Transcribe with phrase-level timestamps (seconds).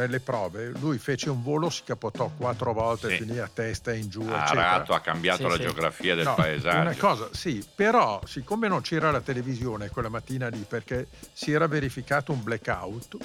[0.00, 3.16] nelle prove, lui fece un volo, si capotò quattro volte, Sì.
[3.24, 4.70] finì a testa in giù, ha eccetera.
[4.72, 5.62] arato, ha cambiato Sì, la sì.
[5.62, 6.80] geografia del No, paesaggio.
[6.80, 11.66] Una cosa, sì, però siccome non c'era la televisione quella mattina lì perché si era
[11.66, 13.16] verificato un blackout,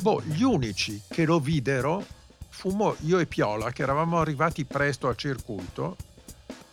[0.00, 2.04] boh, gli unici che lo videro
[2.50, 5.96] fummo io e Piola che eravamo arrivati presto al circuito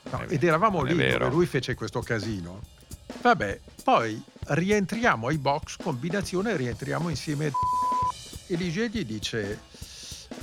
[0.10, 2.62] no, ed eravamo lì dove lui fece questo casino.
[3.22, 7.52] Vabbè, poi rientriamo ai box, combinazione rientriamo insieme.
[8.48, 9.60] E Ligier gli dice,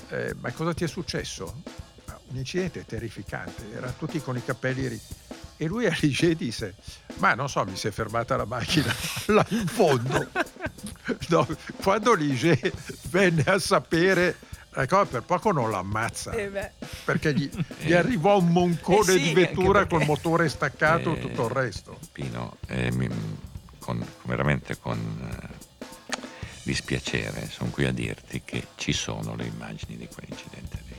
[0.09, 1.63] eh, ma cosa ti è successo?
[2.07, 5.01] "Ah, Un incidente terrificante, erano tutti con i capelli ri-
[5.59, 6.75] E lui a Ligier disse,
[7.17, 8.93] ma non so, mi si è fermata la macchina
[9.27, 10.29] là in fondo.
[11.29, 11.47] No,
[11.83, 12.73] quando Ligier
[13.11, 14.37] venne a sapere,
[14.75, 16.73] ecco, per poco non l'ammazza, Eh
[17.05, 17.49] perché gli,
[17.81, 21.45] gli arrivò un moncone Eh sì, di vettura perché- col motore staccato e Eh, tutto
[21.47, 21.99] il resto.
[22.13, 23.09] Pino, eh, mi-
[23.79, 25.52] con- veramente con eh,
[26.63, 30.97] dispiacere sono qui a dirti che ci sono le immagini di quell'incidente lì.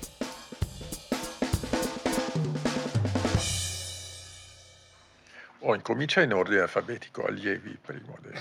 [5.66, 8.18] Oh, incomincia in ordine alfabetico, allievi primo.
[8.22, 8.34] Del...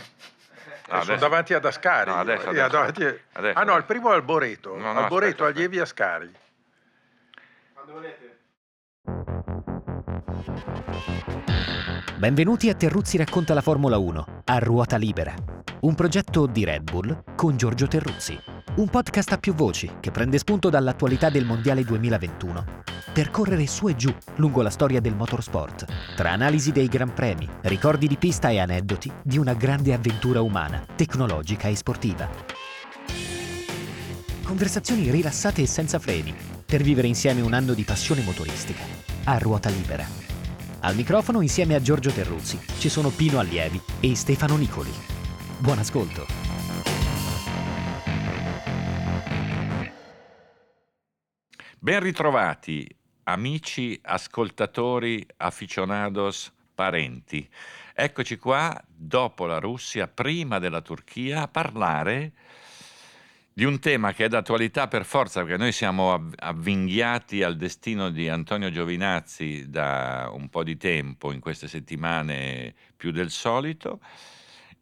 [0.90, 2.10] No, sono davanti ad Ascari.
[2.10, 2.68] No, adesso, adesso.
[2.68, 4.76] davanti- Adesso, ah no, il primo è Alboreto.
[4.76, 6.30] No, no, Alboreto, aspetta, allievi Ascari.
[12.16, 15.34] Benvenuti a Terruzzi racconta la Formula 1 a ruota libera.
[15.82, 18.38] Un progetto di Red Bull con Giorgio Terruzzi.
[18.76, 23.88] Un podcast a più voci che prende spunto dall'attualità del Mondiale 2021 per correre su
[23.88, 28.48] e giù lungo la storia del motorsport, tra analisi dei gran premi, ricordi di pista
[28.50, 32.30] e aneddoti di una grande avventura umana, tecnologica e sportiva.
[34.44, 36.32] Conversazioni rilassate e senza freni
[36.64, 38.84] per vivere insieme un anno di passione motoristica
[39.24, 40.06] a ruota libera.
[40.82, 45.11] Al microfono insieme a Giorgio Terruzzi ci sono Pino Allievi e Stefano Nicoli.
[45.62, 46.26] Buon ascolto.
[51.78, 52.84] Ben ritrovati,
[53.22, 57.48] amici, ascoltatori, aficionados, parenti.
[57.94, 62.32] Eccoci qua, dopo la Russia, prima della Turchia, a parlare
[63.52, 68.10] di un tema che è d'attualità per forza, perché noi siamo av- avvinghiati al destino
[68.10, 74.00] di Antonio Giovinazzi da un po' di tempo, in queste settimane più del solito,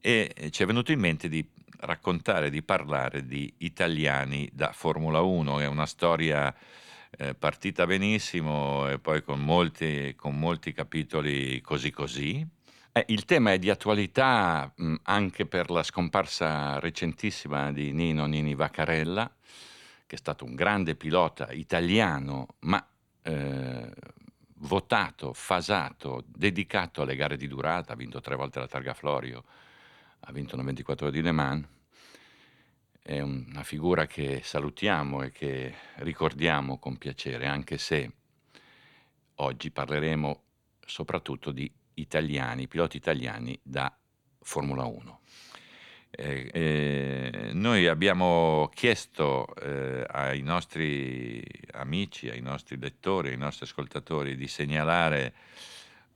[0.00, 1.46] e ci è venuto in mente di
[1.80, 6.54] raccontare, di parlare di italiani da Formula 1, è una storia
[7.16, 12.46] eh, partita benissimo e poi con molti, con molti capitoli così così.
[12.92, 18.54] Eh, il tema è di attualità mh, anche per la scomparsa recentissima di Nino Nini
[18.54, 19.30] Vaccarella,
[20.06, 22.84] che è stato un grande pilota italiano, ma
[23.22, 23.90] eh,
[24.62, 29.44] votato, fasato, dedicato alle gare di durata, ha vinto tre volte la Targa Florio,
[30.20, 31.66] ha vinto una 24 ore di Le Mans.
[33.02, 38.12] È una figura che salutiamo e che ricordiamo con piacere, anche se
[39.36, 40.42] oggi parleremo
[40.84, 43.92] soprattutto di italiani, piloti italiani da
[44.40, 45.20] Formula 1.
[46.12, 51.42] Eh, eh, noi abbiamo chiesto eh, ai nostri
[51.72, 55.34] amici, ai nostri lettori, ai nostri ascoltatori di segnalare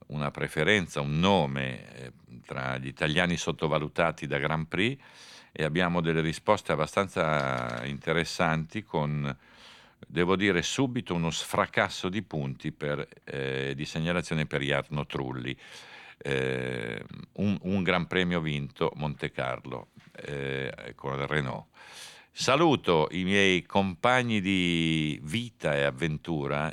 [0.07, 2.11] una preferenza, un nome eh,
[2.45, 5.01] tra gli italiani sottovalutati da Grand Prix
[5.51, 9.35] e abbiamo delle risposte abbastanza interessanti con,
[10.05, 15.57] devo dire, subito uno sfracasso di punti per, eh, di segnalazione per Jarno Trulli.
[16.17, 21.67] Eh, un, un gran premio vinto Monte Carlo eh, con il Renault.
[22.31, 26.69] Saluto i miei compagni di vita e avventura,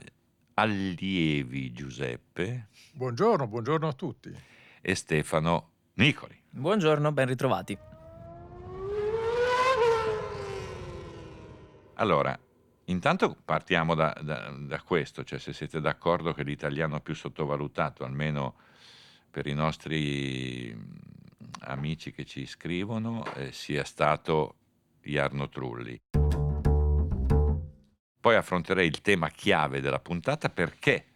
[0.55, 4.35] allievi Giuseppe Buongiorno, buongiorno a tutti.
[4.81, 6.39] e Stefano Nicoli.
[6.51, 7.79] Buongiorno, ben ritrovati.
[11.95, 12.39] Allora,
[12.87, 18.55] intanto partiamo da, da- da questo, cioè se siete d'accordo che l'italiano più sottovalutato, almeno
[19.31, 20.99] per i nostri mh,
[21.61, 24.57] amici che ci scrivono, eh, sia stato
[25.03, 25.99] Jarno Trulli.
[28.23, 31.07] Poi affronterei il tema chiave della puntata perché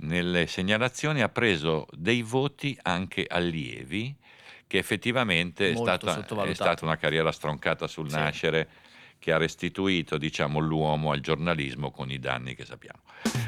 [0.00, 4.14] nelle segnalazioni ha preso dei voti anche allievi,
[4.66, 8.16] che effettivamente è stata, è stata una carriera stroncata sul Sì.
[8.16, 8.68] nascere
[9.18, 13.00] che ha restituito diciamo, l'uomo al giornalismo con i danni che sappiamo.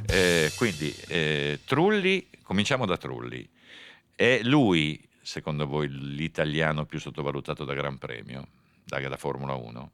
[0.07, 3.47] Eh, quindi eh, Trulli, cominciamo da Trulli.
[4.15, 8.49] È lui, secondo voi, l'italiano più sottovalutato da Gran Premio,
[8.83, 9.91] da, da Formula 1?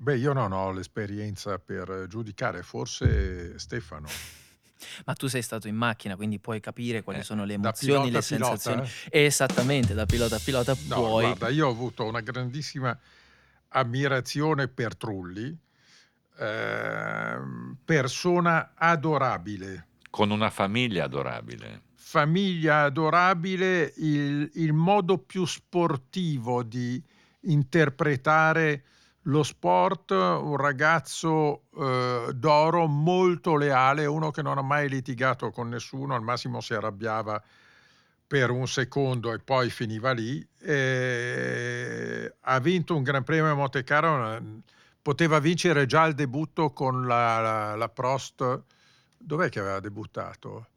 [0.00, 4.08] Beh, io non ho l'esperienza per giudicare, forse Stefano.
[5.06, 8.10] Ma tu sei stato in macchina, quindi puoi capire quali Eh, sono le Da emozioni,
[8.10, 8.88] pilota le a pilota, sensazioni.
[9.10, 9.26] eh?
[9.26, 11.24] Esattamente, da pilota a pilota No, puoi.
[11.24, 12.96] guarda, io ho avuto una grandissima
[13.70, 15.58] ammirazione per Trulli,
[16.38, 19.86] ehm, persona adorabile.
[20.10, 21.82] Con una famiglia adorabile.
[21.96, 27.02] Famiglia adorabile, il, il modo più sportivo di
[27.40, 28.84] interpretare
[29.28, 35.68] lo sport, un ragazzo eh, d'oro molto leale, uno che non ha mai litigato con
[35.68, 37.42] nessuno, al massimo si arrabbiava
[38.26, 40.46] per un secondo e poi finiva lì.
[40.58, 44.62] E ha vinto un Gran Premio a Monte Carlo,
[45.02, 48.62] poteva vincere già al debutto con la, la, la Prost.
[49.16, 50.68] Dov'è che aveva debuttato?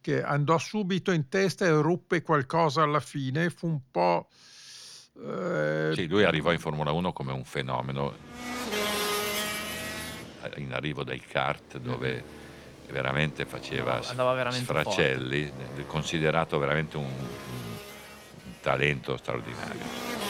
[0.00, 4.28] Che andò subito in testa e ruppe qualcosa alla fine, fu un po'
[5.14, 8.14] Eh, sì, lui arrivò in Formula 1 come un fenomeno
[10.56, 12.40] in arrivo dai kart dove
[12.88, 15.86] veramente faceva veramente sfracelli, forte.
[15.86, 20.20] considerato veramente un, un talento straordinario.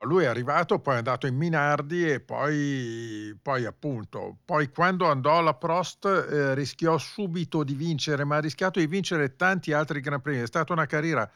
[0.00, 5.38] Lui è arrivato, poi è andato in Minardi e poi, poi appunto, poi quando andò
[5.38, 10.20] alla Prost eh, rischiò subito di vincere, ma ha rischiato di vincere tanti altri Gran
[10.20, 10.42] Premi.
[10.42, 11.28] È stata una carriera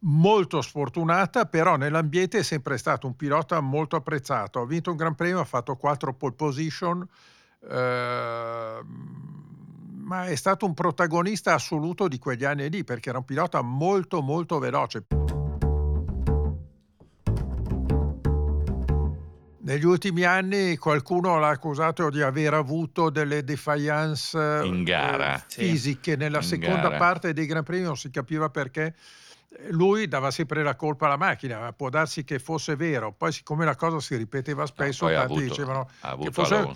[0.00, 4.60] molto sfortunata, però nell'ambiente è sempre stato un pilota molto apprezzato.
[4.60, 7.06] Ha vinto un Gran Premio, ha fatto quattro pole position,
[7.68, 8.78] eh,
[10.02, 14.22] ma è stato un protagonista assoluto di quegli anni lì perché era un pilota molto
[14.22, 15.06] molto veloce.
[19.62, 25.36] Negli ultimi anni qualcuno l'ha accusato di aver avuto delle defiance in gara.
[25.36, 26.16] Eh, fisiche.
[26.16, 26.96] Nella in seconda gara.
[26.96, 28.94] parte dei Gran Premi non si capiva perché
[29.70, 33.12] lui dava sempre la colpa alla macchina, ma può darsi che fosse vero.
[33.12, 35.88] Poi, siccome la cosa si ripeteva spesso, no, tanti avuto, dicevano
[36.22, 36.72] che, fosse,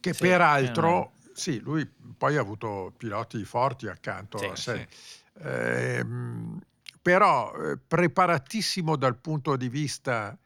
[0.00, 4.88] che sì, peraltro, eh, sì, lui poi ha avuto piloti forti accanto sì, a sé.
[4.90, 5.42] Sì.
[5.42, 7.52] Ehm, eh, però
[7.86, 10.36] preparatissimo dal punto di vista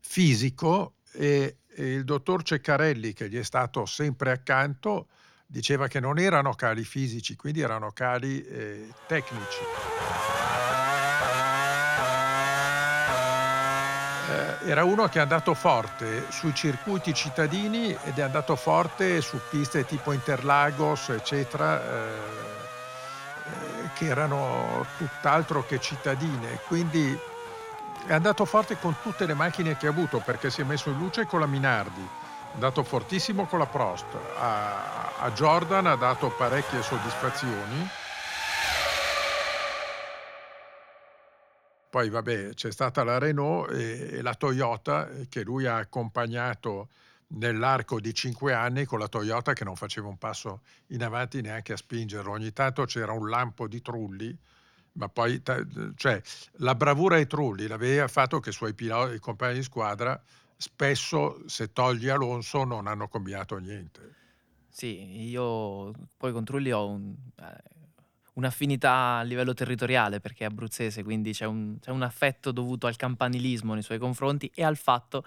[0.00, 5.06] fisico e, e il dottor Ceccarelli, che gli è stato sempre accanto,
[5.46, 9.60] diceva che non erano cali fisici, quindi erano cali eh, tecnici.
[14.64, 19.84] Era uno che è andato forte sui circuiti cittadini ed è andato forte su piste
[19.84, 22.08] tipo Interlagos, eccetera, eh,
[23.46, 26.60] eh, che erano tutt'altro che cittadine.
[26.66, 27.18] Quindi
[28.06, 30.98] è andato forte con tutte le macchine che ha avuto perché si è messo in
[30.98, 34.06] luce con la Minardi, è andato fortissimo con la Prost,
[34.38, 37.88] a, a Jordan ha dato parecchie soddisfazioni
[41.90, 46.88] Poi vabbè, c'è stata la Renault e, la Toyota eh, che lui ha accompagnato
[47.32, 51.72] nell'arco di cinque anni con la Toyota che non faceva un passo in avanti neanche
[51.72, 52.30] a spingerlo.
[52.30, 54.36] Ogni tanto c'era un lampo di Trulli,
[54.92, 55.42] ma poi
[55.96, 56.22] cioè,
[56.58, 60.20] la bravura di Trulli l'aveva fatto che i suoi piloti, i compagni di squadra,
[60.56, 64.14] spesso se togli Alonso non hanno combinato niente.
[64.68, 67.79] Sì, io poi con Trulli ho un, eh,
[68.34, 72.96] un'affinità a livello territoriale perché è abruzzese, quindi c'è un, c'è un affetto dovuto al
[72.96, 75.24] campanilismo nei suoi confronti e al fatto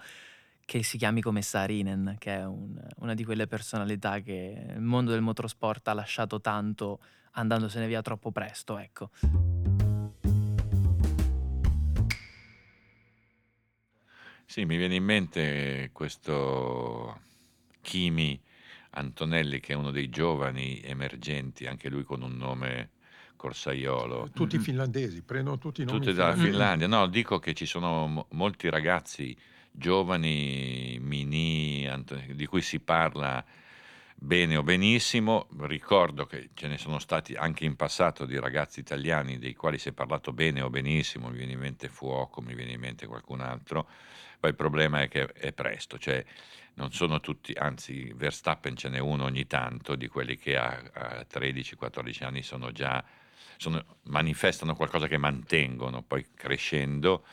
[0.64, 5.10] che si chiami come Sarinen, che è un, una di quelle personalità che il mondo
[5.10, 7.00] del motorsport ha lasciato tanto
[7.32, 9.10] andandosene via troppo presto, ecco.
[14.46, 17.20] Sì, mi viene in mente questo
[17.80, 18.40] Kimi
[18.90, 22.90] Antonelli, che è uno dei giovani emergenti, anche lui con un nome
[23.36, 24.30] corsaiolo.
[24.32, 25.98] Tutti finlandesi, prendono tutti i nomi.
[25.98, 26.86] Tutti dalla Finlandia.
[26.86, 29.36] No, dico che ci sono molti ragazzi
[29.70, 31.88] giovani, mini,
[32.32, 33.44] di cui si parla
[34.14, 35.48] bene o benissimo.
[35.60, 39.90] Ricordo che ce ne sono stati anche in passato di ragazzi italiani dei quali si
[39.90, 43.40] è parlato bene o benissimo, mi viene in mente Fuoco, mi viene in mente qualcun
[43.40, 43.88] altro.
[44.38, 46.24] Poi il problema è che è presto, cioè
[46.74, 51.26] non sono tutti, anzi Verstappen ce n'è uno ogni tanto di quelli che a, a
[51.30, 53.02] 13-14 anni sono già,
[53.64, 57.24] sono, manifestano qualcosa che mantengono, poi crescendo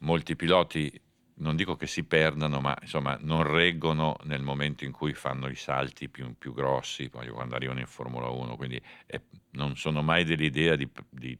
[0.00, 1.00] molti piloti
[1.38, 5.54] non dico che si perdano, ma insomma non reggono nel momento in cui fanno i
[5.54, 10.74] salti più, più grossi, quando arrivano in Formula 1, quindi è, non sono mai dell'idea
[10.74, 11.38] di, di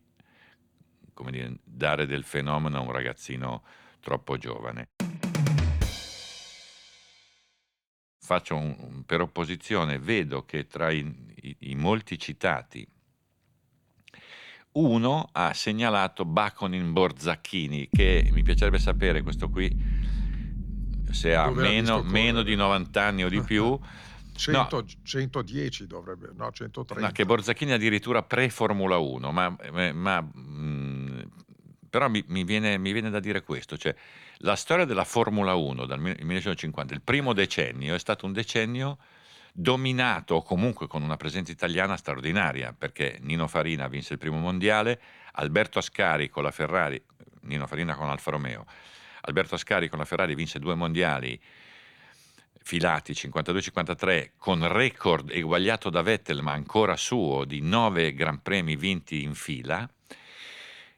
[1.30, 3.64] dire, dare del fenomeno a un ragazzino
[4.00, 4.90] troppo giovane.
[8.28, 10.98] faccio un, per opposizione, vedo che tra i,
[11.40, 12.87] i, i, molti citati,
[14.78, 19.75] uno ha segnalato Baconin Borzacchini, che mi piacerebbe sapere questo qui,
[21.11, 23.78] se ha meno, meno, di 90 anni o di più.
[24.35, 27.06] 100, no, 110 dovrebbe, no, 130.
[27.06, 29.56] No, che Borzacchini addirittura pre-Formula 1, ma,
[29.92, 31.28] ma mh,
[31.90, 33.94] però mi, mi viene, mi viene da dire questo, cioè
[34.38, 38.99] la storia della Formula 1 dal 1950, il primo decennio, è stato un decennio
[39.52, 45.00] dominato comunque con una presenza italiana straordinaria, perché Nino Farina vinse il primo mondiale,
[45.33, 47.02] Alberto Ascari con la Ferrari,
[47.43, 48.64] Nino Farina con Alfa Romeo,
[49.23, 51.40] Alberto Ascari con la Ferrari vinse due mondiali
[52.69, 59.23] filati 52-53 con record eguagliato da Vettel ma ancora suo di nove Gran Premi vinti
[59.23, 59.88] in fila.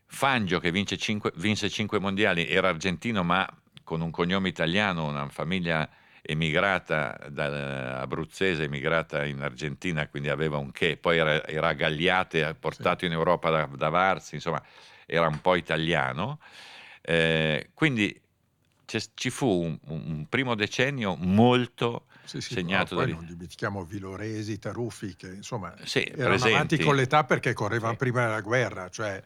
[0.07, 3.49] Fangio che vince cinque, vinse 5 mondiali era argentino ma
[3.85, 5.89] con un cognome italiano, una famiglia
[6.23, 13.01] emigrata da abruzzese, emigrata in Argentina, quindi aveva un che, poi era, era Gagliate, portato
[13.01, 13.07] sì.
[13.07, 14.63] in Europa da, da Varsi, insomma
[15.07, 16.39] era un po' italiano.
[17.01, 18.21] Eh, quindi
[19.15, 23.03] ci fu un, un, primo decennio molto sì, sì, segnato da...
[23.03, 26.55] Poi non dimentichiamo Viloresi, Taruffi, che insomma sì, erano presenti.
[26.55, 29.21] avanti con l'età perché correvano prima della guerra, cioè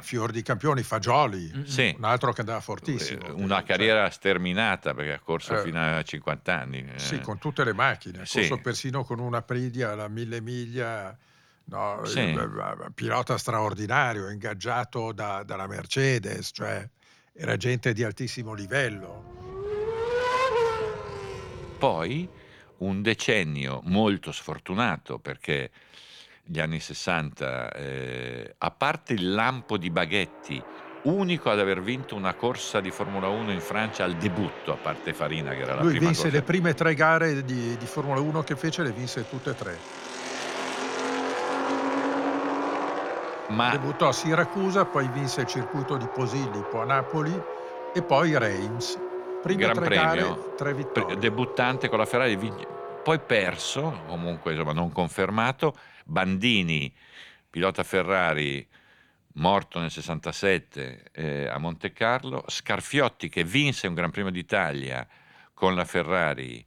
[0.00, 3.26] fior di campioni, Fagioli, un altro che andava fortissimo.
[3.26, 6.78] Eh, una carriera cioè, sterminata perché ha corso eh, fino a 50 anni.
[6.78, 6.98] Eh.
[6.98, 11.16] Sì, con tutte le macchine, ha corso persino con una Pridia alla mille miglia.
[11.64, 12.00] No,
[12.94, 16.88] pilota straordinario, ingaggiato da, dalla Mercedes, cioè
[17.34, 19.57] era gente di altissimo livello.
[21.78, 22.28] Poi
[22.78, 25.70] un decennio molto sfortunato perché
[26.42, 30.62] gli anni 60, eh, a parte il lampo di Baghetti,
[31.02, 35.12] unico ad aver vinto una corsa di Formula 1 in Francia al debutto, a parte
[35.12, 36.36] Farina che era la Lui prima vinse corsa.
[36.36, 39.78] le prime tre gare di, di Formula 1 che fece, le vinse tutte e tre.
[43.48, 43.70] Ma...
[43.70, 47.40] Debuttò a Siracusa, poi vinse il circuito di Posillipo a Napoli
[47.94, 48.98] e poi Reims.
[49.48, 51.16] Prime Gran tre premio, gare, tre vittorie.
[51.16, 52.36] Debuttante con la Ferrari,
[53.02, 55.74] poi perso, comunque insomma, non confermato.
[56.04, 56.92] Bandini,
[57.48, 58.66] pilota Ferrari,
[59.34, 62.44] morto nel 67 eh, a Monte Carlo.
[62.46, 65.06] Scarfiotti che vinse un Gran Premio d'Italia
[65.54, 66.64] con la Ferrari,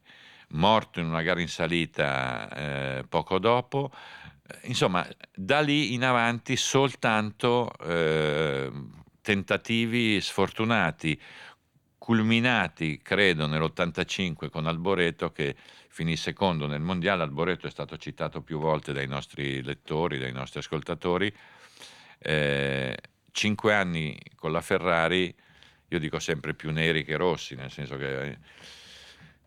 [0.50, 3.92] morto in una gara in salita eh, poco dopo
[4.64, 8.70] insomma, da lì in avanti soltanto eh,
[9.22, 11.20] tentativi sfortunati,
[12.02, 15.56] culminati, credo, nell'85 con Alboreto che
[15.88, 17.22] finì secondo nel mondiale.
[17.22, 21.32] Alboreto è stato citato più volte dai nostri lettori, dai nostri ascoltatori.
[22.18, 22.98] Eh,
[23.32, 25.32] cinque anni con la Ferrari,
[25.90, 28.40] io dico sempre più neri che rossi, nel senso che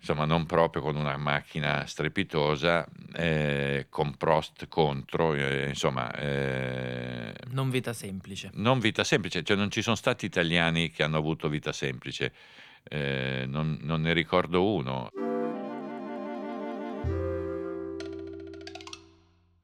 [0.04, 6.12] insomma non proprio con una macchina strepitosa, eh, con Prost contro, eh, insomma...
[6.12, 8.50] Eh, non vita semplice.
[8.52, 12.34] Non vita semplice, cioè non ci sono stati italiani che hanno avuto vita semplice,
[12.82, 15.08] eh, non, non ne ricordo uno.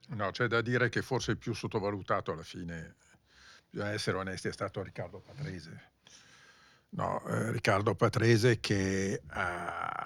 [0.09, 2.97] No, c'è da dire che forse il più sottovalutato alla fine,
[3.69, 5.89] bisogna essere onesti, è stato Riccardo Patrese.
[6.93, 10.00] No, eh, Riccardo Patrese che ha,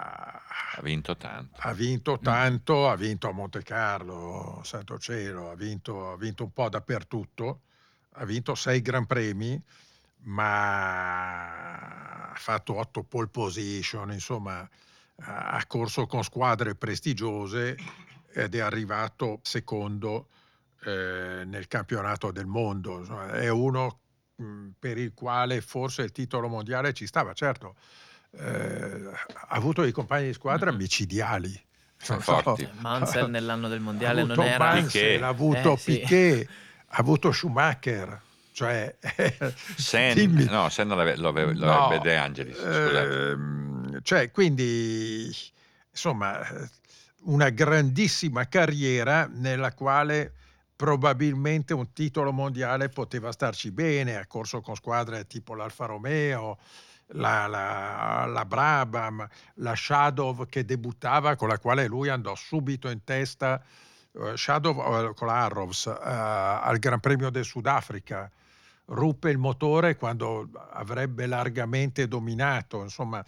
[0.77, 1.57] ha vinto tanto.
[1.61, 2.89] Ha vinto tanto, mm.
[2.89, 7.61] ha vinto a Monte Carlo, Santo Cielo, ha vinto, ha vinto un po' dappertutto,
[8.11, 9.61] ha vinto sei Gran Premi,
[10.23, 14.67] ma ha fatto otto pole position, insomma
[15.17, 17.77] ha corso con squadre prestigiose
[18.33, 20.27] ed è arrivato secondo
[20.83, 23.01] eh, nel campionato del mondo.
[23.31, 23.99] È uno
[24.37, 27.75] Mhmm, per il quale forse il titolo mondiale ci stava, certo.
[28.37, 30.79] Eh, ha avuto dei compagni di squadra mm-hmm.
[30.79, 31.63] micidiali.
[31.97, 32.63] Sono forti.
[32.63, 32.81] So.
[32.81, 36.49] Mansell nell'anno del mondiale non era Mansell, ha avuto eh, Piquet, sì.
[36.87, 38.95] ha avuto Schumacher, cioè
[39.75, 45.33] Sen, no, Sen lo aveva no, De Angelis, ehm, cioè quindi
[45.89, 46.39] insomma
[47.23, 50.33] una grandissima carriera nella quale
[50.75, 56.57] probabilmente un titolo mondiale poteva starci bene, ha corso con squadre tipo l'Alfa Romeo,
[57.07, 63.03] la, la, la Brabham, la Shadow che debuttava con la quale lui andò subito in
[63.03, 63.61] testa,
[64.11, 68.29] uh, Shadow uh, con la Arrows uh, al Gran Premio del Sudafrica,
[68.85, 73.23] ruppe il motore quando avrebbe largamente dominato, insomma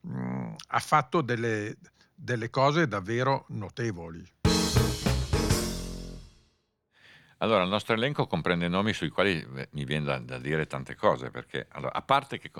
[0.00, 1.76] mh, mm, ha fatto delle,
[2.14, 4.30] delle cose davvero notevoli.
[7.38, 11.30] Allora, il nostro elenco comprende nomi sui quali mi viene da, da dire tante cose,
[11.32, 12.52] perché allora, a parte che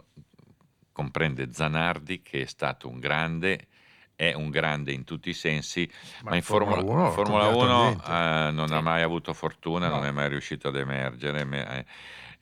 [0.93, 3.67] comprende Zanardi, che è stato un grande,
[4.15, 5.91] è un grande in tutti i sensi,
[6.23, 8.75] ma, ma in Formula 1, Formula 1 eh, non sì.
[8.75, 9.97] ha mai avuto fortuna, no.
[9.97, 11.47] non è mai riuscito ad emergere.
[11.51, 11.85] Eh,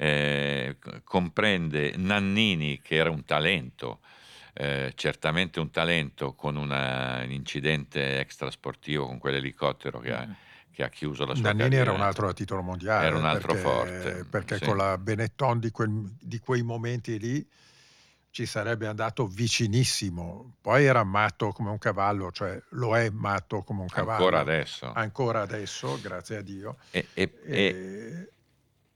[0.03, 4.01] eh, comprende Nannini, che era un talento.
[4.53, 10.27] Eh, certamente un talento con una, un incidente extrasportivo con quell'elicottero che, ha,
[10.73, 11.91] che ha chiuso la sua Nannini carriera.
[11.91, 13.07] era un altro a titolo mondiale.
[13.07, 14.65] Era un altro perché, forte, Perché sì.
[14.65, 17.47] con la Benetton di, quel- di quei momenti lì
[18.31, 20.55] ci sarebbe andato vicinissimo.
[20.61, 24.25] Poi era matto come un cavallo, cioè lo è matto come un cavallo.
[24.25, 24.93] Ancora adesso.
[24.93, 26.77] Ancora adesso, grazie a Dio.
[26.91, 28.33] E, e- e-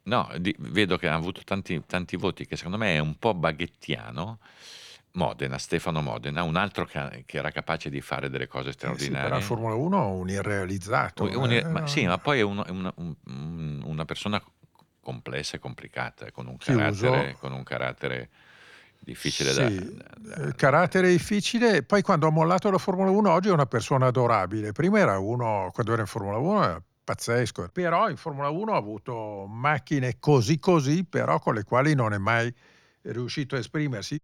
[0.04, 3.34] no, di- vedo che ha avuto tanti, tanti voti che secondo me è un po'
[3.34, 4.38] baghettiano.
[5.16, 8.78] Modena, Stefano Modena, un altro che, che era capace di fare delle cose eh sì,
[8.78, 9.36] straordinarie.
[9.36, 11.22] in Formula 1 un irrealizzato.
[11.22, 11.86] Un- un- eh, ma, no.
[11.86, 14.42] sì, ma poi è un- un- un- un- una persona
[15.00, 18.30] complessa e complicata, con un carattere, con un carattere
[19.04, 21.82] difficile Sì, da, eh, da- carattere difficile.
[21.82, 24.73] Poi quando ha mollato la Formula 1 oggi è una persona adorabile.
[24.73, 27.68] Prima era uno, quando era in Formula 1 era pazzesco.
[27.73, 32.18] Però in Formula 1 ha avuto macchine così così, però con le quali non è
[32.18, 32.52] mai
[33.02, 34.20] riuscito a esprimersi.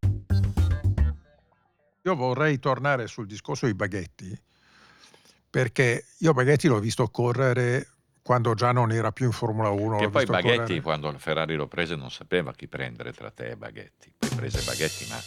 [2.02, 4.34] Io vorrei tornare sul discorso dei baghetti,
[5.50, 7.86] perché io Baghetti l'ho visto correre
[8.22, 9.96] quando già non era più in Formula 1.
[9.98, 13.50] Che l'ho poi Baghetti, correre- quando Ferrari lo prese, non sapeva chi prendere tra te
[13.50, 14.12] e Baghetti.
[14.16, 15.18] Poi prese Baghetti, ma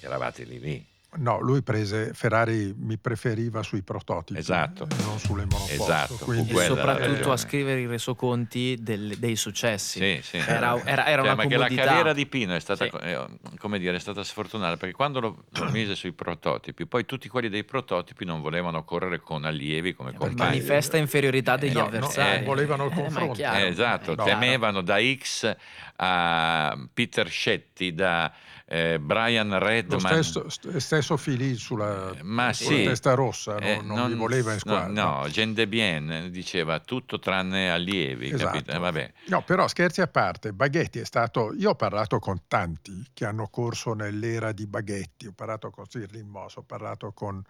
[0.00, 0.86] eravate lì lì.
[1.16, 4.84] No, lui prese Ferrari, mi preferiva sui prototipi, Esatto.
[4.84, 5.72] eh, non sulle monoposto.
[5.82, 9.98] Esatto, quindi- E soprattutto a scrivere i resoconti del- dei successi.
[10.00, 10.36] Sì, sì.
[10.36, 11.84] Era, era- era Cioè, una ma che la comodità.
[11.86, 12.90] carriera di Pino è stata, Sì.
[13.00, 13.26] eh,
[13.58, 17.48] come dire, è stata sfortunata perché quando lo, lo mise sui prototipi, poi tutti quelli
[17.48, 20.50] dei prototipi non volevano correre con allievi come Per compagni.
[20.50, 22.42] manifesta inferiorità degli no, no, avversari.
[22.42, 23.32] eh, volevano il confronto.
[23.32, 24.24] chiaro, Eh, esatto, no.
[24.24, 25.56] temevano da X
[25.96, 28.30] a Peter Scetti, da
[28.70, 29.98] eh, Brian Lo Redman.
[30.00, 32.84] stesso, st- stesso Filì sulla, Eh, sulla sì.
[32.84, 35.20] testa rossa, no- Eh, non, li voleva in no, squadra.
[35.20, 38.70] No, Jean de Bien diceva tutto tranne allievi, Esatto.
[38.70, 39.12] Eh, vabbè.
[39.28, 41.54] No, però scherzi a parte, Baghetti è stato.
[41.54, 45.26] Io ho parlato con tanti che hanno corso nell'era di Baghetti.
[45.26, 47.42] Ho parlato con Stirling Moss, ho parlato con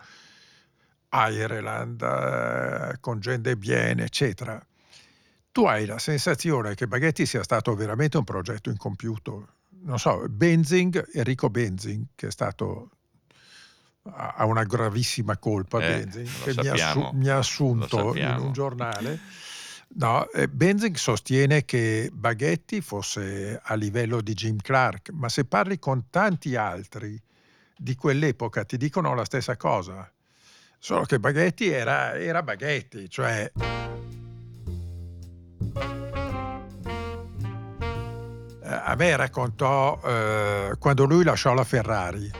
[1.10, 4.64] Ireland, con Jean de Bien, eccetera.
[5.50, 9.48] Tu hai la sensazione che Baghetti sia stato veramente un progetto incompiuto.
[9.80, 12.90] Non so, Benzing, Enrico Benzing, che è stato
[14.10, 18.36] ha una gravissima colpa Eh, Benzing, che mi ha, sappiamo, assu- mi ha assunto in
[18.38, 19.20] un giornale.
[19.90, 25.78] No, eh, Benzing sostiene che Baghetti fosse a livello di Jim Clark, ma se parli
[25.78, 27.20] con tanti altri
[27.76, 30.10] di quell'epoca ti dicono la stessa cosa.
[30.78, 33.50] Solo che Baghetti era, era Baghetti, cioè
[38.68, 42.30] a me raccontò eh, quando lui lasciò la Ferrari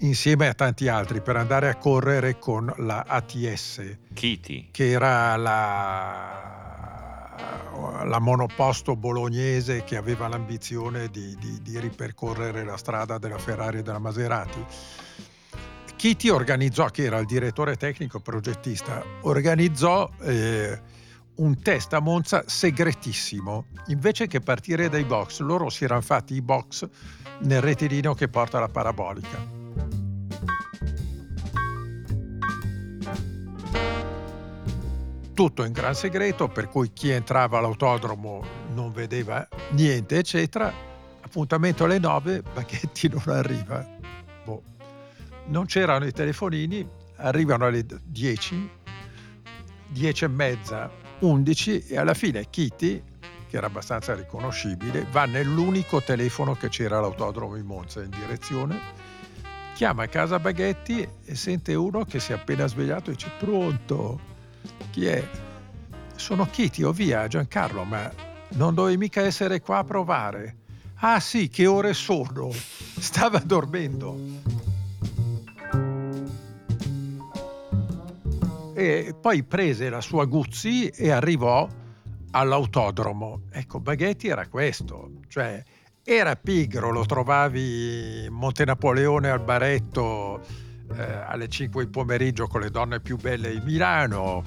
[0.00, 4.68] insieme a tanti altri per andare a correre con la ATS Kitty.
[4.70, 6.40] che era la,
[8.04, 13.82] la monoposto bolognese che aveva l'ambizione di, di- di ripercorrere la strada della Ferrari e
[13.82, 14.64] della Maserati.
[15.96, 20.80] Kitty organizzò, che era il direttore tecnico progettista, organizzò eh,
[21.40, 23.66] un test a Monza segretissimo.
[23.86, 26.88] Invece che partire dai box, loro si erano fatti i box
[27.40, 29.58] nel rettilineo che porta alla parabolica.
[35.32, 40.70] tutto in gran segreto, per cui chi entrava all'autodromo non vedeva niente, eccetera.
[41.22, 43.82] Appuntamento alle 9, Baghetti non arriva.
[44.44, 44.62] Boh.
[45.46, 48.70] Non c'erano i telefonini, arrivano alle 10,
[49.88, 53.02] 10 e mezza, 11 e alla fine Kitty,
[53.48, 58.78] che era abbastanza riconoscibile, va nell'unico telefono che c'era all'autodromo in Monza in direzione,
[59.74, 64.20] chiama a casa Baghetti e sente uno che si è appena svegliato e dice pronto,
[64.90, 65.26] chi è?
[66.16, 68.10] Sono Kitty, o via, Giancarlo, ma
[68.50, 70.56] non dovevi mica essere qua a provare.
[71.02, 72.50] Ah sì, che ore sono?
[72.52, 74.18] Stava dormendo.
[78.80, 81.68] E poi prese la sua Guzzi e arrivò
[82.30, 83.42] all'autodromo.
[83.50, 85.62] Ecco, Baghetti era questo, cioè
[86.02, 90.40] era pigro, lo trovavi in Monte Napoleone al baretto
[90.96, 94.44] eh, alle 5 di pomeriggio con le donne più belle di Milano.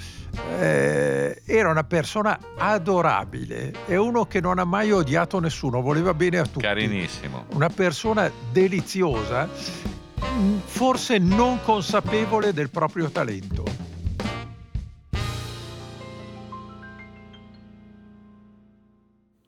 [0.57, 6.39] Eh, era una persona adorabile, è uno che non ha mai odiato nessuno, voleva bene
[6.39, 6.65] a tutti.
[6.65, 7.45] Carinissimo.
[7.53, 9.47] Una persona deliziosa,
[10.65, 13.82] forse non consapevole del proprio talento.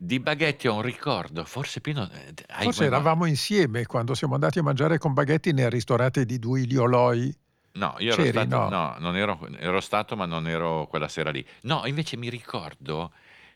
[0.05, 2.03] Di Baghetti ho un ricordo, forse Pino...
[2.03, 6.25] eh, hai Forse qualcosa- eravamo insieme quando siamo andati a mangiare con Baghetti nel ristorante
[6.25, 7.35] di Duilio Loi.
[7.73, 8.37] No, io ero C'eri?
[8.37, 8.69] stato, No.
[8.69, 11.45] no, non ero, ero stato, ma non ero quella sera lì.
[11.61, 13.11] No, invece mi ricordo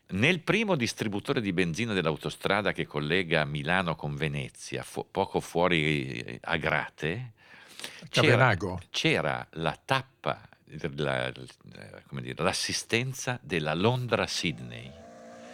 [0.08, 6.38] nel primo distributore di benzina dell'autostrada che collega Milano con Venezia, fu- poco fuori eh,
[6.42, 7.32] a Grate,
[8.08, 8.56] c'era,
[8.90, 10.40] c'era la tappa
[10.96, 11.32] la-
[12.08, 14.99] come dire, l'assistenza della Londra-Sydney.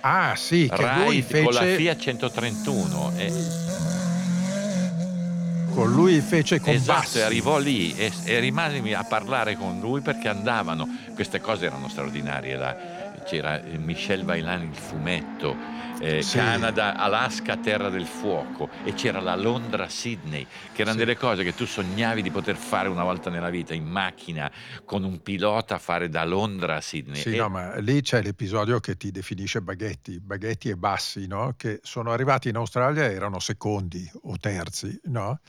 [0.09, 3.13] Ah sì, che lui Ride con la fece, Fiat 131.
[3.17, 3.33] e-
[5.75, 7.19] con lui fece con esatto, Bassi.
[7.19, 11.89] e arrivò lì e, e rimasi a parlare con lui perché andavano, queste cose erano
[11.89, 12.77] straordinarie, la-
[13.27, 15.57] c'era eh, Michel Vailan il fumetto,
[16.07, 16.37] eh, Sì.
[16.39, 21.05] Canada, Alaska, Terra del Fuoco e c'era la Londra Sydney, che erano Sì.
[21.05, 24.51] delle cose che tu sognavi di poter fare una volta nella vita in macchina
[24.85, 27.21] con un pilota fare da Londra a Sydney.
[27.21, 31.55] Sì, E- no, ma lì c'è l'episodio che ti definisce Baghetti, Baghetti e Bassi, no?
[31.57, 35.41] Che sono arrivati in Australia e erano secondi o terzi, no?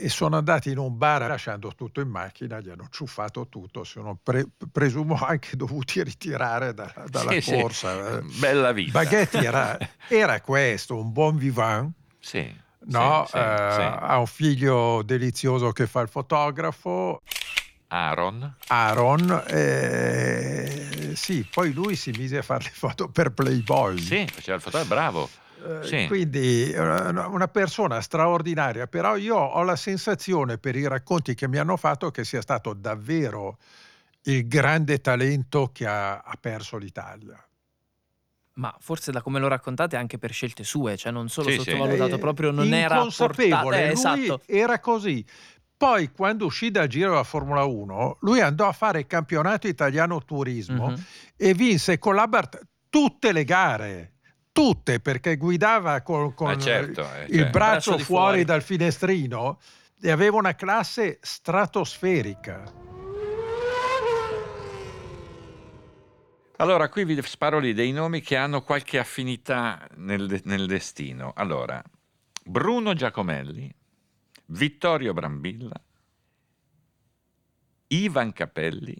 [0.00, 4.16] E sono andati in un bar lasciando tutto in macchina, gli hanno ciuffato tutto, sono
[4.22, 7.60] pre- presumo anche dovuti ritirare da- dalla Sì, sì.
[7.60, 8.20] corsa.
[8.38, 8.92] Bella vita.
[8.92, 12.48] Baghetti era, era questo, un buon vivant, Sì,
[12.86, 13.26] no?
[13.32, 13.38] Eh.
[13.40, 17.22] Ha un figlio delizioso che fa il fotografo,
[17.88, 18.54] Aaron.
[18.68, 23.98] Aaron, eh, sì, poi lui si mise a fare le foto per Playboy.
[23.98, 25.28] Sì, faceva il fotografo, bravo.
[25.60, 26.06] Eh, sì.
[26.06, 31.58] Quindi eh, una persona straordinaria, però io ho la sensazione per i racconti che mi
[31.58, 33.58] hanno fatto che sia stato davvero
[34.22, 37.42] il grande talento che ha, ha perso l'Italia.
[38.54, 41.70] Ma forse da come lo raccontate anche per scelte sue, cioè non solo Sì, sì.
[41.70, 44.16] sottovalutato, Eh, proprio non era inconsapevole, portato.
[44.18, 44.40] Eh, esatto.
[44.46, 45.24] era così.
[45.76, 50.24] Poi quando uscì dal Giro della Formula 1, lui andò a fare il campionato italiano
[50.24, 51.04] turismo Mhm.
[51.36, 54.14] e vinse con l'Abarth tutte le gare,
[54.58, 57.50] tutte perché guidava con, con Ah, certo, eh, il certo.
[57.50, 58.44] braccio fuori, fuori.
[58.44, 59.60] dal finestrino
[60.00, 62.64] e aveva una classe stratosferica.
[66.56, 71.32] Allora, qui vi sparo lì dei nomi che hanno qualche affinità nel, nel destino.
[71.36, 71.80] Allora,
[72.42, 73.72] Bruno Giacomelli,
[74.46, 75.80] Vittorio Brambilla,
[77.88, 78.96] Ivan Capelli,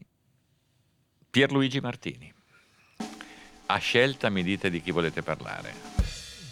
[1.29, 2.33] Pierluigi Martini.
[3.71, 5.98] A scelta mi dite di chi volete parlare.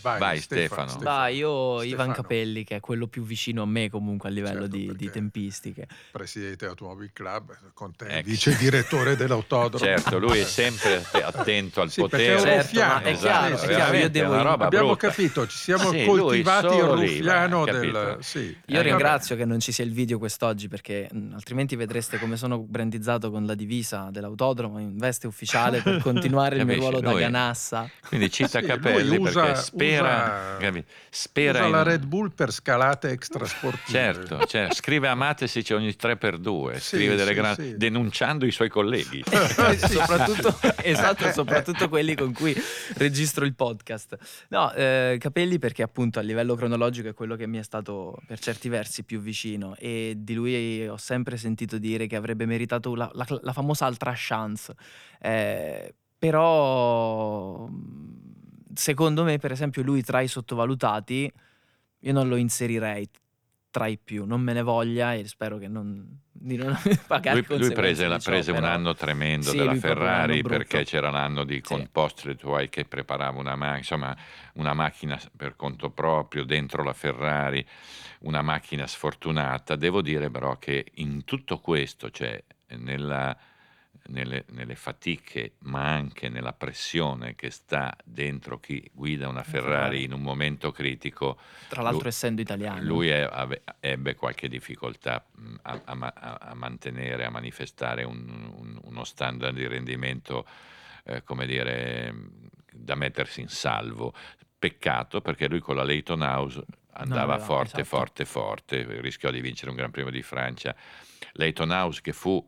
[0.07, 0.97] Vai, Vai, Stefano.
[1.01, 2.13] Dai, io Ivan Stefano.
[2.13, 5.89] Capelli, che è quello più vicino a me comunque a livello Certo, di, di tempistiche.
[6.13, 8.29] Presidente Automobile Club, con te Ecco.
[8.29, 9.85] vice direttore dell'autodromo.
[9.85, 12.39] Certo, lui è sempre attento al Sì, potere.
[12.41, 12.93] Certo, ruffiano.
[12.95, 15.09] ma è Esatto, chiaro, è sì, chiaro, io devo una roba Abbiamo brutta.
[15.09, 17.93] capito, ci siamo Sì, coltivati il ruffiano vai, del...
[17.93, 18.23] capito.
[18.23, 18.39] Sì.
[18.39, 18.83] Io Eh, vabbè.
[18.85, 23.33] ringrazio che non ci sia il video quest'oggi perché mh, altrimenti vedreste come sono brandizzato
[23.33, 27.91] con la divisa dell'autodromo in veste ufficiale per continuare il mio ruolo da ganassa.
[28.07, 29.55] Quindi cita Capelli perché
[29.99, 33.87] spera, usa- spera Usa in- la Red Bull per scalate extrasportive.
[33.91, 37.77] Certo, cioè, scrive Amatesi c'è ogni 3x2, Sì, scrive delle sì, gran- sì.
[37.77, 39.23] denunciando i suoi colleghi.
[39.77, 42.55] soprattutto, esatto, soprattutto quelli con cui
[42.97, 44.17] registro il podcast.
[44.49, 48.39] No, eh, Capelli perché appunto a livello cronologico è quello che mi è stato per
[48.39, 53.11] certi versi più vicino e di lui ho sempre sentito dire che avrebbe meritato la,
[53.15, 54.75] la- la famosa altra chance.
[55.21, 57.69] Eh, però
[58.77, 61.33] secondo me, per esempio, lui tra i sottovalutati,
[62.01, 63.09] io non lo inserirei
[63.71, 66.75] tra i più, non me ne voglia e spero che non, di non
[67.07, 71.45] pagare Lui, lui prese, la- prese un anno tremendo Sì, della Ferrari perché c'era l'anno
[71.45, 72.69] di con Sì.
[72.71, 74.17] Che preparava una, ma- insomma,
[74.55, 77.67] una macchina per conto proprio dentro la Ferrari,
[78.21, 79.77] una macchina sfortunata.
[79.77, 83.37] Devo dire però che in tutto questo, cioè nella-
[84.09, 90.13] nelle, nelle fatiche, ma anche nella pressione che sta dentro chi guida una Ferrari in
[90.13, 91.39] un momento critico,
[91.69, 92.83] Tra l'altro Lui- essendo italiano.
[92.83, 98.79] lui è- ave- ebbe qualche difficoltà mh, a, a a- mantenere, a manifestare un- un-
[98.85, 100.47] uno standard di rendimento,
[101.05, 102.15] eh, come dire,
[102.73, 104.13] da mettersi in salvo.
[104.59, 107.97] Peccato perché lui con la Leighton House andava aveva- forte, esatto.
[107.97, 110.75] forte, forte, rischiò di vincere un Gran Premio di Francia.
[111.33, 112.45] Leighton House che fu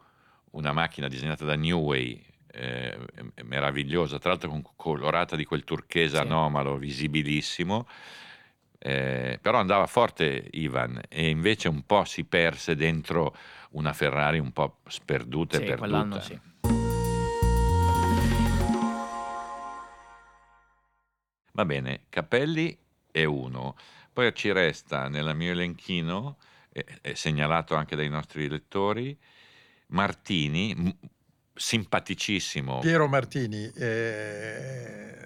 [0.59, 2.99] una macchina disegnata da Newey, eh,
[3.45, 6.23] meravigliosa, tra l'altro colorata di quel turchese Sì.
[6.23, 7.87] anomalo, visibilissimo.
[8.81, 13.37] Eh, però andava forte Ivan e invece un po' si perse dentro
[13.71, 15.79] una Ferrari un po' sperduta Sì, e perduta.
[15.79, 16.41] quell'anno sì.
[21.53, 22.77] Va bene, Capelli
[23.11, 23.77] è uno,
[24.13, 26.39] poi ci resta nel mio elenchino,
[26.71, 29.19] eh, segnalato anche dai nostri lettori,
[29.89, 30.97] Martini,
[31.55, 35.17] simpaticissimo Piero Martini, eh,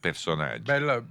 [0.00, 1.04] personaggio, bella-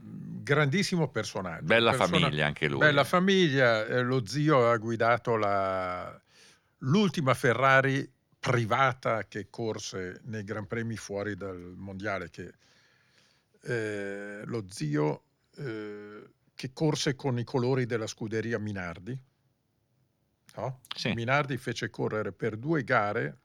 [0.43, 1.65] grandissimo personaggio.
[1.65, 2.79] bella Persona- famiglia anche lui.
[2.79, 6.19] Bella famiglia, eh, lo zio ha guidato la-
[6.79, 12.53] l'ultima Ferrari privata che corse nei Gran Premi fuori dal mondiale, che
[13.63, 15.23] eh, lo zio
[15.57, 16.23] eh,
[16.55, 19.15] che corse con i colori della scuderia Minardi,
[20.55, 20.79] no?
[20.95, 21.13] Sì.
[21.13, 23.37] Minardi fece correre per due gare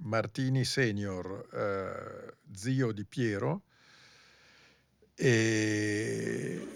[0.00, 3.62] Martini senior, eh, zio di Piero,
[5.14, 6.66] e,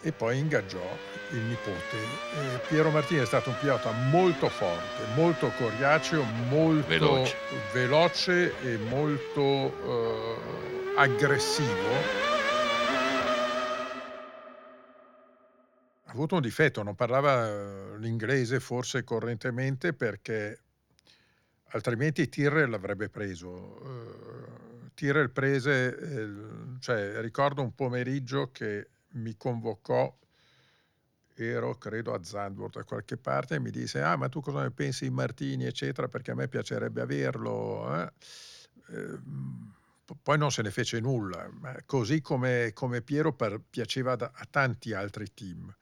[0.00, 0.98] e poi ingaggiò
[1.32, 1.96] il nipote.
[1.96, 7.36] E Piero Martini è stato un pilota molto forte, molto coriaceo, molto Veloce.
[7.72, 12.31] veloce e molto eh, aggressivo.
[16.12, 20.60] Ha avuto un difetto, non parlava eh, l'inglese forse correntemente perché
[21.68, 23.48] altrimenti Tyrrell l'avrebbe preso.
[23.48, 26.30] Uh, Tyrrell prese, eh,
[26.80, 30.14] cioè ricordo un pomeriggio che mi convocò,
[31.34, 34.70] ero credo a Zandvoort da qualche parte, e mi disse, ah ma tu cosa ne
[34.70, 38.02] pensi di Martini, eccetera, perché a me piacerebbe averlo.
[38.02, 38.12] Eh?
[38.90, 39.18] Eh,
[40.22, 41.50] poi non se ne fece nulla,
[41.86, 45.74] così come, come Piero per, piaceva da, a tanti altri team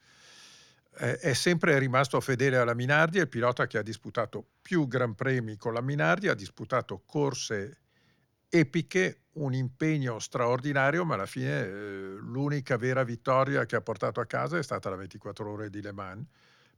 [0.93, 5.55] è sempre rimasto fedele alla Minardi, è il pilota che ha disputato più Gran Premi
[5.55, 7.79] con la Minardi, ha disputato corse
[8.49, 14.25] epiche, un impegno straordinario, ma alla fine eh, l'unica vera vittoria che ha portato a
[14.25, 16.25] casa è stata la 24 ore di Le Mans,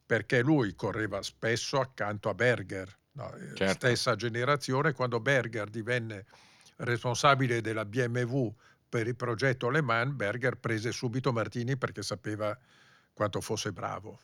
[0.06, 3.34] perché lui correva spesso accanto a Berger, no?
[3.34, 3.74] Eh, certo.
[3.74, 6.26] stessa generazione, quando Berger divenne
[6.78, 8.54] responsabile della BMW
[8.88, 12.56] per il progetto Le Mans, Berger prese subito Martini perché sapeva
[13.14, 14.20] quanto fosse bravo.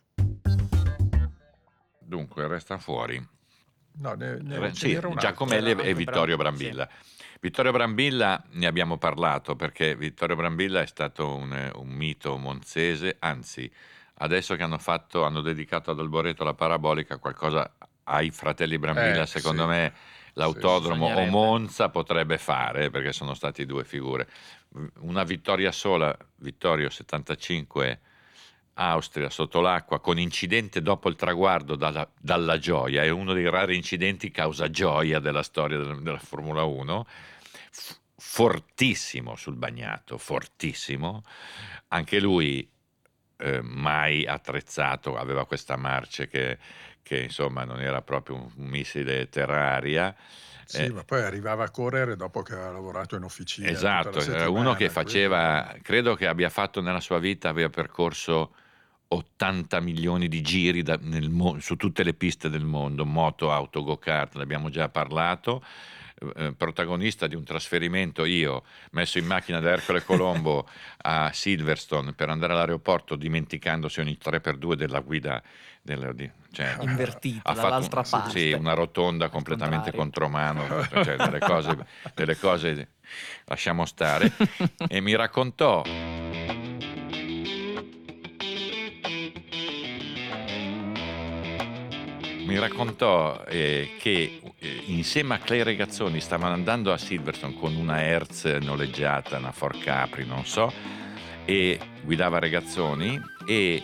[2.00, 3.24] Dunque, resta fuori.
[4.00, 6.88] No, ne, ne, sì, Giacomelli e Vittorio Brambilla.
[6.90, 7.18] Sì.
[7.42, 13.72] Vittorio Brambilla ne abbiamo parlato perché Vittorio Brambilla è stato un, un mito monzese, anzi
[14.16, 17.72] adesso che hanno, fatto, hanno dedicato ad Alboreto la parabolica qualcosa
[18.06, 19.68] ai fratelli Brambilla, eh, secondo sì.
[19.70, 19.94] me
[20.34, 24.28] l'autodromo sì, o Monza potrebbe fare perché sono stati due figure.
[25.00, 28.00] Una vittoria sola, Vittorio 75
[28.80, 33.76] Austria sotto l'acqua con incidente dopo il traguardo dalla, dalla, gioia, è uno dei rari
[33.76, 37.06] incidenti causa gioia della storia della, della Formula 1,
[37.72, 41.24] F- fortissimo sul bagnato, fortissimo,
[41.90, 42.68] anche lui
[43.38, 46.58] eh, mai attrezzato, aveva questa marcia che,
[47.02, 50.16] che, insomma non era proprio un, un missile terraria.
[50.64, 53.68] Sì, eh, ma poi arrivava a correre dopo che aveva lavorato in officina.
[53.68, 58.54] Esatto, era uno che faceva, credo che abbia fatto nella sua vita, aveva percorso
[59.12, 64.36] 80 milioni di giri da, mo- su tutte le piste del mondo, moto, auto, go-kart,
[64.36, 65.64] ne abbiamo già parlato.
[66.36, 70.68] Eh, protagonista di un trasferimento io messo in macchina da Ercole Colombo
[71.04, 75.42] a Silverstone per andare all'aeroporto dimenticandosi ogni 3x2 della guida
[75.82, 78.38] della, di, cioè, invertita dall'altra un, parte.
[78.38, 82.90] sì, una rotonda completamente contromano cioè delle cose, delle cose
[83.46, 84.32] lasciamo stare.
[84.90, 85.84] E mi raccontò
[92.50, 98.02] mi raccontò eh, che eh, insieme a Clay Regazzoni stavano andando a Silverstone con una
[98.02, 100.74] Hertz noleggiata, una Ford Capri, non so,
[101.46, 103.84] e guidava Regazzoni e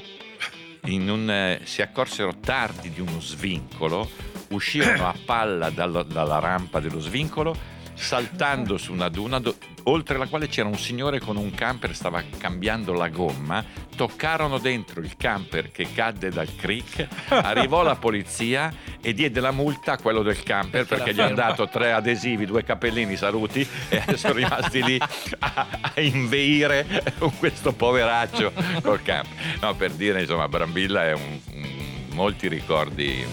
[0.85, 4.09] un, eh, si accorsero tardi di uno svincolo,
[4.49, 7.55] uscirono a palla dalla, dalla rampa dello svincolo,
[7.95, 12.23] saltando su una duna do, oltre la quale c'era un signore con un camper, stava
[12.37, 13.63] cambiando la gomma,
[13.95, 19.93] toccarono dentro il camper che cadde dal creek, arrivò la polizia e diede la multa
[19.93, 24.03] a quello del camper perché, perché gli hanno dato tre adesivi, due cappellini, saluti e
[24.17, 25.01] sono rimasti lì
[25.39, 27.03] a, a inveire
[27.39, 28.51] questo poveraccio
[28.83, 29.57] col camper.
[29.61, 33.25] No, per dire, insomma, Brambilla è un, un molti ricordi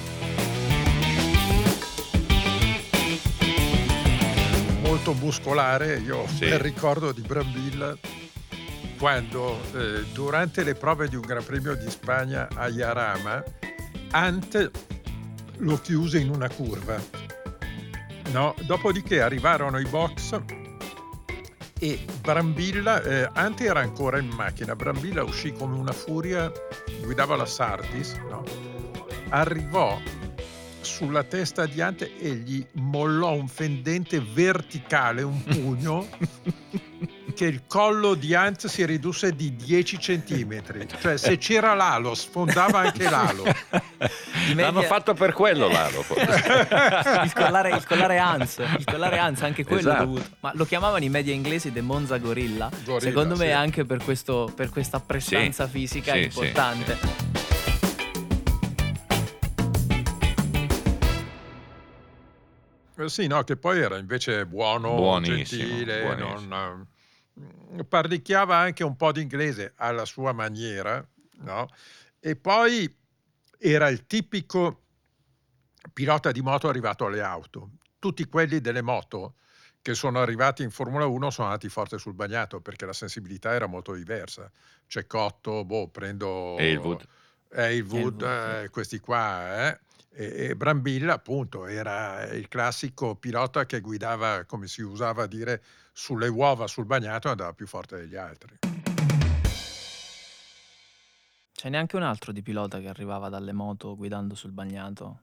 [4.92, 5.96] molto muscolare.
[6.00, 6.54] Io sì.
[6.58, 7.96] ricordo di Brambilla
[8.98, 13.42] quando eh, durante le prove di un Gran Premio di Spagna a Yarama,
[14.10, 14.70] Ant
[15.56, 17.00] lo chiuse in una curva.
[18.32, 18.54] No?
[18.66, 20.38] Dopodiché arrivarono i box
[21.78, 26.52] e Brambilla, eh, Ant era ancora in macchina, Brambilla uscì come una furia,
[27.02, 28.44] guidava la Sardis, no?
[29.30, 29.98] arrivò
[30.82, 36.08] sulla testa di Ante e gli mollò un fendente verticale, un pugno,
[37.34, 40.86] che il collo di Ant si ridusse di 10 centimetri.
[41.00, 43.44] Cioè se c'era l'alo, sfondava anche l'alo.
[44.48, 44.66] Media...
[44.66, 46.04] L'hanno fatto per quello l'alo.
[47.22, 50.04] il, collare, il collare Hans, il collare Hans, anche quello esatto.
[50.04, 50.28] dovuto.
[50.40, 52.70] Ma lo chiamavano i media inglesi The Monza Gorilla.
[52.84, 53.52] Gorilla Secondo me sì.
[53.52, 57.51] anche per, questo, per questa prestanza sì, fisica sì, importante.
[63.08, 63.22] Sì.
[63.22, 66.56] Eh, sì, no, che poi era invece buono, buonissimo, gentile, buonissimo.
[66.56, 66.86] Non,
[67.78, 71.06] eh, parlicchiava anche un po' di inglese alla sua maniera,
[71.38, 71.68] no?
[72.20, 72.94] E poi
[73.58, 74.82] era il tipico
[75.92, 77.70] pilota di moto arrivato alle auto.
[77.98, 79.34] Tutti quelli delle moto
[79.80, 83.66] che sono arrivati in Formula 1 sono andati forte sul bagnato perché la sensibilità era
[83.66, 84.50] molto diversa.
[84.86, 86.56] C'è Cotto, boh, prendo...
[86.56, 87.06] Halewood.
[87.54, 89.80] Halewood, Halewood, eh, questi qua, eh.
[90.14, 95.62] E, e Brambilla appunto era il classico pilota che guidava, come si usava a dire,
[95.92, 98.58] sulle uova sul bagnato e andava più forte degli altri.
[101.52, 105.20] C'è neanche un altro di pilota che arrivava dalle moto guidando sul bagnato?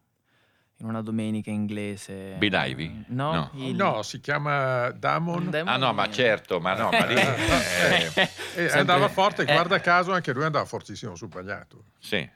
[0.82, 2.36] In una domenica inglese.
[2.38, 3.04] Bill Ivy?
[3.08, 3.52] No, No.
[3.56, 5.50] il- No, si chiama Damon.
[5.50, 7.16] Damon- Ah no, ma certo, ma no, ma lì...
[7.16, 9.46] eh, E Sempre- andava forte, eh.
[9.54, 11.84] guarda caso anche lui andava fortissimo sul bagnato.
[12.00, 12.28] sì,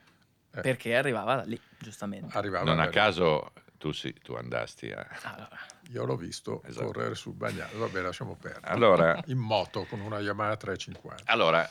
[0.50, 2.36] Perché arrivava da lì, giustamente.
[2.36, 5.04] Arrivava non a caso tu, sì, tu andasti a...
[5.22, 5.48] Ah,
[5.90, 6.86] Io l'ho visto Esatto.
[6.86, 7.76] correre sul bagnato.
[7.78, 8.72] Vabbè, lasciamo perdere.
[8.72, 11.24] Allora, In moto con una Yamaha 350.
[11.32, 11.68] Allora,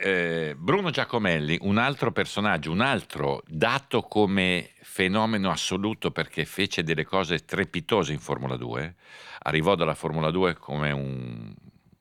[0.00, 7.04] eh, Bruno Giacomelli, un altro personaggio, un altro dato come fenomeno assoluto perché fece delle
[7.04, 8.94] cose strepitose in Formula 2,
[9.42, 11.54] arrivò dalla Formula 2 come un,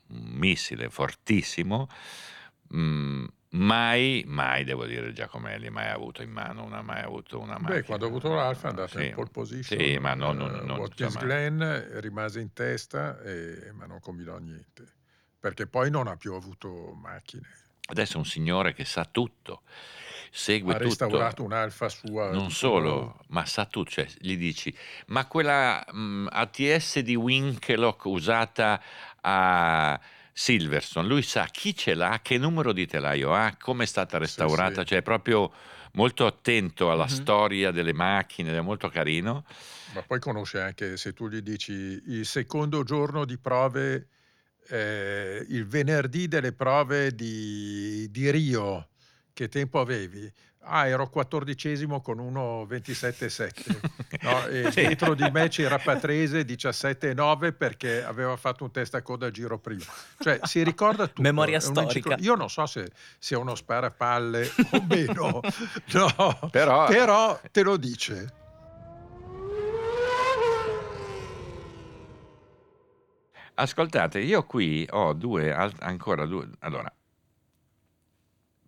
[0.08, 1.88] un missile fortissimo,
[2.76, 7.54] mm, mai, mai devo dire Giacomelli, mai avuto in mano una, mai ha avuto una
[7.58, 7.76] macchina.
[7.80, 9.08] Beh, quando ha avuto l'Alfa è andato Sì.
[9.08, 9.80] in pole position.
[9.80, 14.00] Sì, ma non- non- Eh, non- Watkins insomma- Glen rimase in testa, e- ma non
[14.00, 14.86] combinò niente.
[15.40, 17.48] Perché poi non ha più avuto macchine.
[17.92, 19.62] Adesso è un signore che sa tutto,
[20.32, 20.86] segue ha tutto.
[20.86, 22.30] restaurato un'Alfa sua.
[22.32, 24.74] Non solo, ma sa tu, cioè gli dici,
[25.08, 28.82] ma quella mh, ATS di Winkelock usata
[29.22, 30.00] a
[30.32, 34.84] Silverstone, lui sa chi ce l'ha, che numero di telaio ha, come è stata restaurata,
[34.84, 34.88] sì.
[34.88, 35.52] cioè è proprio
[35.94, 37.08] molto attento alla Mhm.
[37.08, 39.44] storia delle macchine, è molto carino.
[39.94, 44.08] Ma poi conosce anche, se tu gli dici il secondo giorno di prove,
[44.70, 48.88] eh, il venerdì delle prove di, di Rio,
[49.34, 50.32] che tempo avevi?
[50.66, 54.00] Ah, ero quattordicesimo con 1.27,7.
[54.22, 59.32] No, e dietro di me c'era Patrese 17,9 perché aveva fatto un testa coda a
[59.32, 59.86] giro prima.
[60.20, 61.22] Cioè si ricorda tutto.
[61.24, 62.18] Memoria un'enciclo- storica.
[62.22, 65.40] Io non so se sia uno sparapalle o meno,
[65.94, 68.34] no, Però- però te lo dice.
[73.56, 76.50] Ascoltate, io qui ho due, al- ancora due.
[76.60, 76.94] Allora,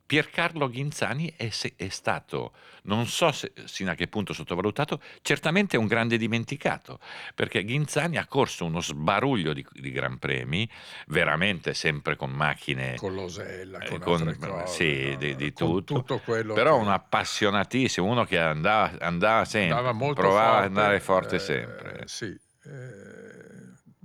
[0.05, 5.75] Piercarlo Ghinzani è, se- è stato, non so se, sino a che punto sottovalutato, certamente
[5.77, 6.99] un grande dimenticato,
[7.33, 10.69] perché Ghinzani ha corso uno sbaruglio di, di gran premi,
[11.07, 15.15] veramente sempre con macchine, con l'Osella, eh, con, con- cose, sì, no?
[15.15, 15.93] di- di tutto.
[15.95, 20.63] tutto quello però che un appassionatissimo, uno che andava, andava sempre, andava provava forte, ad
[20.65, 22.01] andare forte eh, sempre.
[22.07, 23.32] Sì, eh,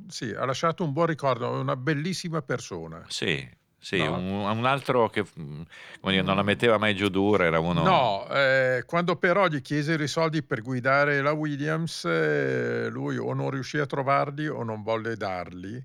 [0.09, 3.05] sì, ha lasciato un buon ricordo, è una bellissima persona.
[3.09, 3.49] Sì,
[3.81, 4.17] sì, No.
[4.17, 5.63] un, un altro che mm,
[6.01, 7.83] come dire, non la metteva mai giù dura, era uno...
[7.83, 13.33] No, eh, quando però gli chiesero i soldi per guidare la Williams, eh, lui o
[13.35, 15.77] non riuscì a trovarli o non volle darli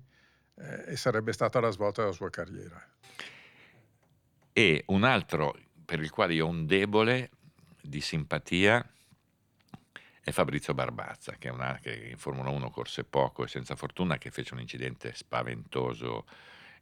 [0.56, 2.82] eh, e sarebbe stata la svolta della sua carriera.
[4.52, 7.30] E un altro per il quale io ho un debole
[7.80, 8.84] di simpatia
[10.24, 14.30] è Fabrizio Barbazza, che, una, che in Formula 1 corse poco e senza fortuna, che
[14.30, 16.24] fece un incidente spaventoso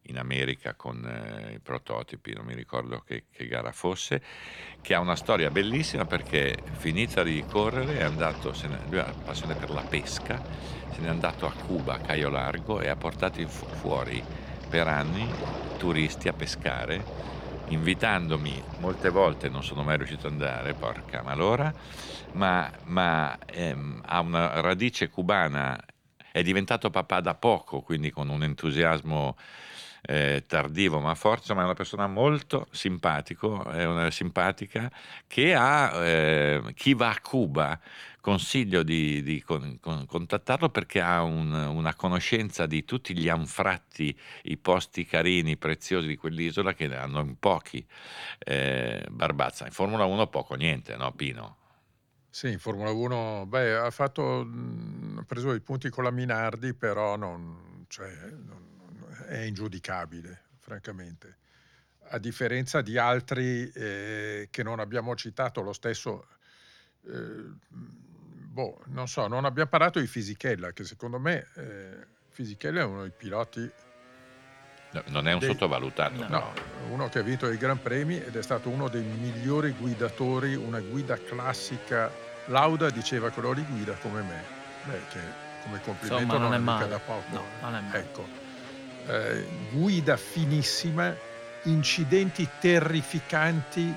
[0.06, 4.22] in America con eh, i prototipi, non mi ricordo che, che gara fosse,
[4.80, 9.12] che ha una storia bellissima perché finita di correre è andato, se ne- lui ha
[9.24, 10.40] passione per la pesca,
[10.92, 14.22] se n'è andato a Cuba, a Caio Largo e ha portato fu- fuori
[14.68, 15.28] per anni
[15.78, 17.30] turisti a pescare
[17.72, 21.72] invitandomi molte volte non sono mai riuscito ad andare, porca malora,
[22.32, 25.78] ma, ma ehm, ha una radice cubana,
[26.30, 29.36] è diventato papà da poco, quindi con un entusiasmo
[30.04, 34.90] eh, tardivo ma forte, ma è una persona molto simpatico, è una simpatica,
[35.26, 37.78] che ha, eh, chi va a Cuba
[38.20, 44.16] consiglio di, di con- con- contattarlo perché ha un- una conoscenza di tutti gli anfratti,
[44.44, 47.84] i posti carini, preziosi di quell'isola che ne hanno in pochi.
[48.38, 51.56] Eh, Barbazza, in Formula 1 poco niente, no Pino?
[52.34, 56.72] Sì, in Formula 1, beh, ha fatto, mh, ha preso i punti con la Minardi,
[56.72, 58.70] però non, cioè, non-
[59.26, 61.36] è ingiudicabile, francamente.
[62.08, 66.26] A differenza di altri eh, che non abbiamo citato, lo stesso,
[67.06, 72.84] eh, boh, non so, non abbiamo parlato di Fisichella, che secondo me eh, Fisichella è
[72.84, 73.70] uno dei piloti
[74.92, 76.28] No, non è un Dei- sottovalutato, No.
[76.28, 76.52] No,
[76.90, 80.80] uno che ha vinto i Gran Premi ed è stato uno dei migliori guidatori, una
[80.80, 82.10] guida classica.
[82.46, 84.42] Lauda diceva che lo guida come me.
[84.84, 85.18] Beh, che
[85.64, 86.88] come complimento Insomma, non è mica male.
[86.88, 87.22] da poco.
[87.30, 87.98] No, non è male.
[87.98, 88.26] Ecco,
[89.08, 91.12] Eh, guida finissima,
[91.64, 93.92] incidenti terrificanti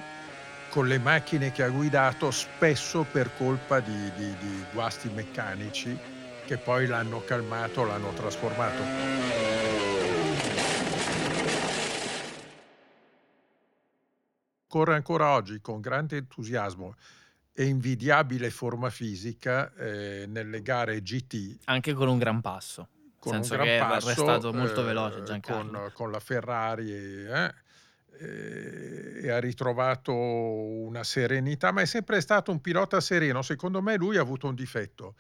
[0.70, 5.96] con le macchine che ha guidato, spesso per colpa di, di- di guasti meccanici
[6.46, 10.05] che poi l'hanno calmato, l'hanno trasformato.
[14.76, 16.96] Corre ancora oggi con grande entusiasmo
[17.54, 22.90] e invidiabile forma fisica eh, nelle gare GT Anche con un gran passo.
[23.18, 25.80] con Nel un senso gran che è passo restato molto eh, veloce Giancarlo.
[25.80, 27.54] con, con la Ferrari eh,
[28.20, 33.44] eh, e ha ritrovato una serenità, ma è sempre stato un pilota sereno.
[33.44, 35.16] Secondo me lui ha avuto un difetto,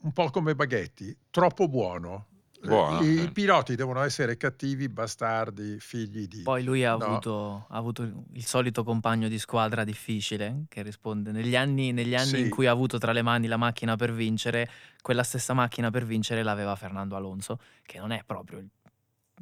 [0.00, 2.26] un po' come Baghetti, troppo buono.
[2.64, 6.42] Eh, Buono, I, i piloti devono essere cattivi, bastardi, figli di...
[6.42, 7.04] Poi lui ha No.
[7.04, 8.02] avuto, ha avuto
[8.32, 11.30] il solito compagno di squadra difficile che risponde.
[11.30, 12.40] Negli anni, negli anni Sì.
[12.40, 14.68] in cui ha avuto tra le mani la macchina per vincere,
[15.02, 18.68] quella stessa macchina per vincere l'aveva Fernando Alonso, che non è proprio il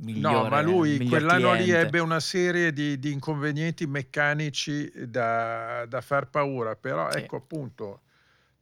[0.01, 0.43] migliore.
[0.43, 1.87] No, ma lui quell'anno lì cliente.
[1.87, 7.19] ebbe una serie di, di inconvenienti meccanici da, da far paura, però Sì.
[7.19, 8.01] ecco appunto,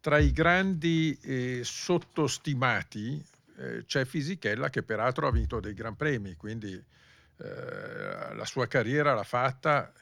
[0.00, 3.22] tra i grandi eh, sottostimati
[3.60, 9.14] eh, c'è Fisichella che peraltro ha vinto dei gran premi, quindi eh, la sua carriera
[9.14, 9.92] l'ha fatta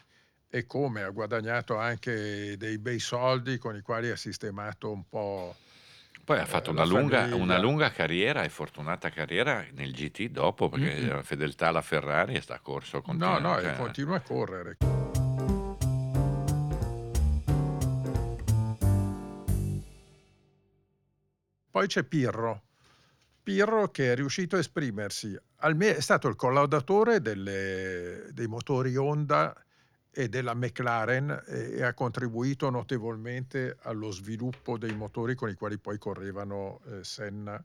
[0.51, 5.57] e come ha guadagnato anche dei bei soldi con i quali ha sistemato un po'...
[6.25, 10.69] Poi ha Eh, fatto una lunga, una lunga carriera e fortunata carriera nel GT dopo,
[10.69, 11.09] perché Mm-mm.
[11.09, 13.39] la fedeltà alla Ferrari e sta corso No, continuo.
[13.39, 14.77] no, cioè, e continua a correre.
[21.71, 22.63] Poi c'è Pirro.
[23.49, 29.57] Pirro che è riuscito a esprimersi, è stato il collaudatore delle- dei motori Honda
[30.11, 35.97] e della McLaren e, ha contribuito notevolmente allo sviluppo dei motori con i quali poi
[35.97, 37.65] correvano eh, Senna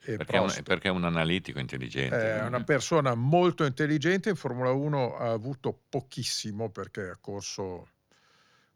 [0.00, 2.38] e perché, un, perché è un analitico intelligente.
[2.38, 7.88] È una persona molto intelligente, in Formula 1 ha avuto pochissimo perché ha corso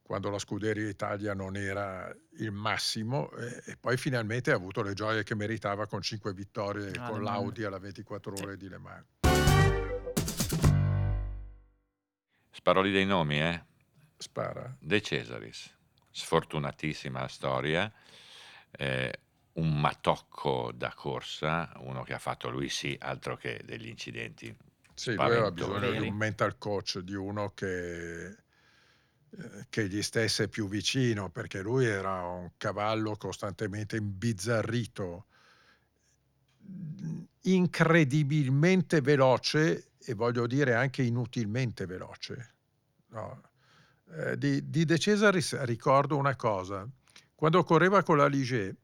[0.03, 4.95] quando la Scuderia Italia non era il massimo e, e poi finalmente ha avuto le
[4.95, 8.43] gioie che meritava con cinque vittorie Ah, con l'Audi alla 24 Sì.
[8.43, 9.07] ore di Le Mans.
[12.51, 13.65] Sparoli dei nomi, eh?
[14.19, 14.77] Spara.
[14.79, 15.75] De Cesaris,
[16.11, 17.91] sfortunatissima storia,
[18.71, 19.13] eh,
[19.55, 24.55] un matocco da corsa, uno che ha fatto lui sì, altro che degli incidenti.
[24.95, 28.37] Sì, lui aveva bisogno di un mental coach, di uno che, eh,
[29.71, 35.27] che gli stesse più vicino, perché lui era un cavallo costantemente imbizzarrito,
[37.43, 42.55] incredibilmente veloce e voglio dire anche inutilmente veloce.
[43.09, 43.43] no?
[44.15, 46.87] Eh, di, di De Cesaris ricordo una cosa,
[47.35, 48.75] quando correva con la Ligier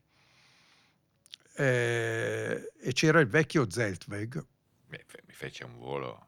[1.56, 4.46] eh, e c'era il vecchio Zeltweg,
[4.86, 6.27] mi fece un volo.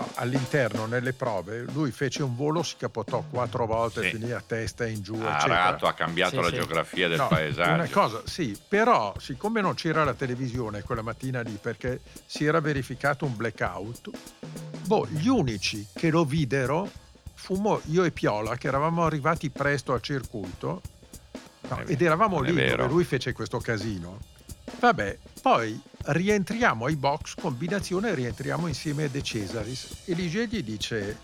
[0.00, 4.16] No, all'interno, nelle prove, lui fece un volo, si capotò quattro volte, Sì.
[4.16, 6.54] finì a testa in giù, arato, ha cambiato Sì, la sì.
[6.54, 7.70] geografia del No, paesaggio.
[7.74, 12.60] Una cosa, sì, però siccome non c'era la televisione quella mattina lì perché si era
[12.60, 14.10] verificato un blackout,
[14.86, 16.88] boh, gli unici che lo videro
[17.34, 20.80] fummo io e Piola che eravamo arrivati presto al circuito
[21.68, 24.18] no, ed eravamo lì dove lui fece questo casino.
[24.78, 31.18] Vabbè, poi rientriamo ai box, combinazione, rientriamo insieme a De Cesaris e Ligier gli dice,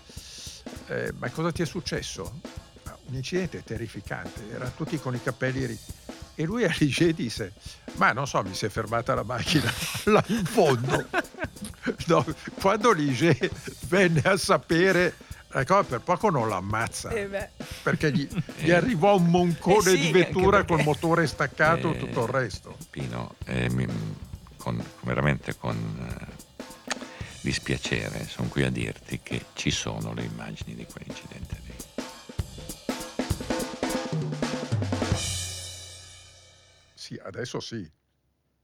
[0.87, 2.39] eh, ma cosa ti è successo?
[2.83, 5.79] "Ma Un incidente terrificante, erano tutti con i capelli ri-
[6.35, 7.53] E lui a Ligier disse,
[7.95, 9.71] ma non so, mi si è fermata la macchina
[10.05, 11.05] là in fondo.
[12.07, 12.23] No,
[12.59, 13.49] quando Ligier
[13.87, 15.15] venne a sapere,
[15.65, 17.09] cosa per poco non l'ammazza,
[17.83, 18.27] perché gli,
[18.59, 18.73] gli Eh.
[18.73, 22.29] arrivò un moncone Eh sì, di vettura perché- col motore staccato e Eh, tutto il
[22.31, 22.77] resto.
[22.89, 23.87] Pino, eh, mi-
[24.57, 26.45] con- veramente con eh,
[27.41, 31.75] dispiacere sono qui a dirti che ci sono le immagini di quell'incidente lì.
[36.93, 37.89] Sì, adesso sì.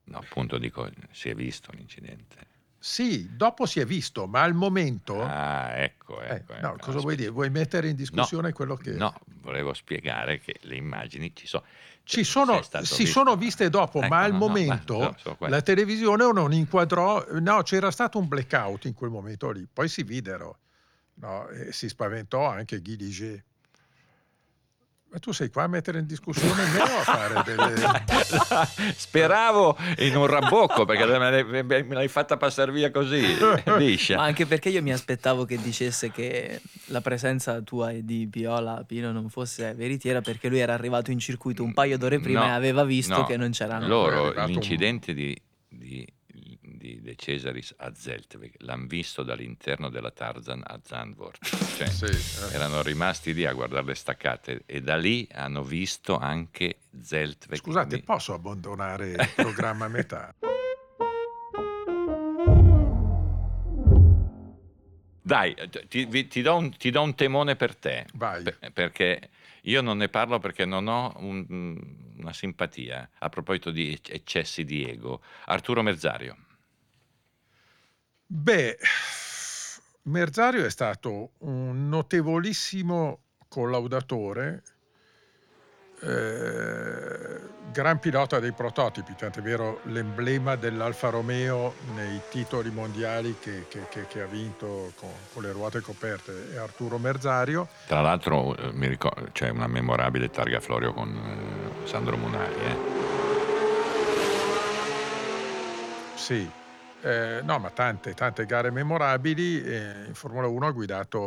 [0.06, 2.52] No, appunto dico, si è visto l'incidente.
[2.86, 5.22] Sì, dopo si è visto, ma al momento...
[5.24, 6.54] Ah, ecco, Eh, ecco.
[6.60, 7.30] no, ecco, cosa vuoi dire?
[7.30, 8.92] Vuoi mettere in discussione quello che...
[8.92, 11.64] No, volevo spiegare che le immagini ci sono.
[12.04, 13.06] Ci sono, si visto.
[13.06, 15.56] sono viste dopo, Ecco, ma al no, no, momento basta, solo quello.
[15.56, 20.04] la televisione non inquadrò, no, c'era stato un blackout in quel momento lì, poi si
[20.04, 20.58] videro,
[21.14, 23.42] no, e si spaventò anche Guy Ligier.
[25.14, 28.04] Ma tu sei qua a mettere in discussione me o a fare delle...
[28.98, 33.22] Speravo in un rabocco perché me l'hai, me l'hai fatta passare via così,
[33.78, 34.16] liscia.
[34.16, 38.84] Ma anche perché io mi aspettavo che dicesse che la presenza tua e di Piola
[38.88, 42.46] Pino non fosse veritiera perché lui era arrivato in circuito un paio d'ore prima No,
[42.48, 43.86] e aveva visto no, che non c'erano.
[43.88, 46.08] Loro, arrivato un- l'incidente di, di-
[46.84, 51.40] di De Cesaris a Zeltweg, l'hanno visto dall'interno della Tarzan a Zandvoort.
[51.78, 52.06] Cioè, Sì,
[52.52, 52.56] eh.
[52.56, 57.58] erano rimasti lì a guardare le staccate e da lì hanno visto anche Zeltweg.
[57.58, 60.36] Scusate, Quindi- posso abbandonare il programma a metà?
[65.26, 65.56] Dai,
[65.88, 68.06] ti, vi- ti do un, ti do un temone per te.
[68.16, 68.44] Vai.
[68.44, 69.30] Per- perché
[69.64, 74.84] io non ne parlo perché non ho un- una simpatia a proposito di eccessi di
[74.86, 75.22] ego.
[75.46, 76.36] Arturo Merzario.
[78.36, 78.80] Beh,
[80.04, 84.64] Merzario è stato un notevolissimo collaudatore,
[86.02, 87.40] eh,
[87.72, 94.08] gran pilota dei prototipi, tant'è vero l'emblema dell'Alfa Romeo nei titoli mondiali che, che- che-
[94.08, 97.68] che ha vinto con, con le ruote coperte è Arturo Merzario.
[97.86, 101.16] Tra l'altro eh, mi ricordo, c'è una memorabile targa Florio con
[101.84, 102.56] eh, Sandro Munari.
[102.56, 102.78] eh.
[106.16, 106.50] Sì,
[107.04, 109.62] eh, no, ma tante, tante gare memorabili.
[109.64, 111.20] eh, in Formula 1 ha guidato,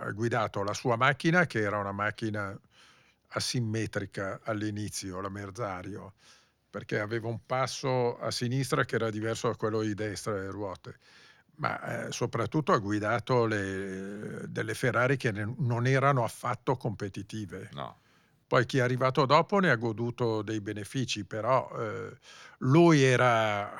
[0.00, 2.54] ha guidato la sua macchina, che era una macchina
[3.28, 6.14] asimmetrica all'inizio, la Merzario,
[6.68, 10.98] perché aveva un passo a sinistra che era diverso da quello di destra delle ruote.
[11.56, 17.68] Ma eh, soprattutto ha guidato le- delle Ferrari che ne- non erano affatto competitive.
[17.72, 17.98] No.
[18.50, 22.18] Poi chi è arrivato dopo ne ha goduto dei benefici, però eh,
[22.58, 23.70] lui era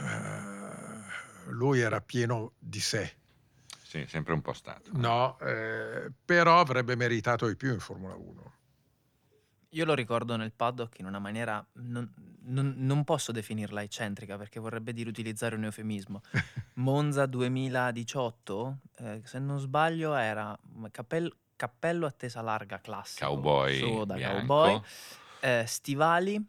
[0.00, 3.14] eh, lui era pieno di sé.
[3.80, 4.90] Sì, sempre un po' stato.
[4.94, 8.52] No, eh, però avrebbe meritato di più in Formula 1.
[9.68, 14.58] Io lo ricordo nel paddock in una maniera, non, non- non posso definirla eccentrica perché
[14.58, 16.22] vorrebbe dire utilizzare un eufemismo.
[16.74, 20.58] Monza 2018, eh, se non sbaglio, era
[20.90, 23.26] cappell- cappello a tesa larga classico.
[23.26, 24.38] Cowboy su da bianco.
[24.38, 24.80] cowboy,
[25.40, 26.42] eh, stivali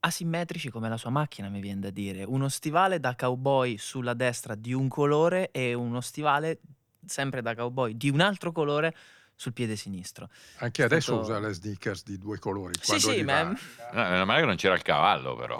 [0.00, 2.22] asimmetrici come la sua macchina, mi viene da dire.
[2.22, 6.60] Uno stivale da cowboy sulla destra di un colore e uno stivale
[7.04, 8.94] sempre da cowboy di un altro colore
[9.34, 10.28] sul piede sinistro.
[10.58, 12.74] Anche È adesso stato- usa le sneakers di due colori.
[12.80, 13.42] Sì, sì, ma-.
[13.44, 13.56] No,
[13.92, 15.58] meno male che non c'era il cavallo, però.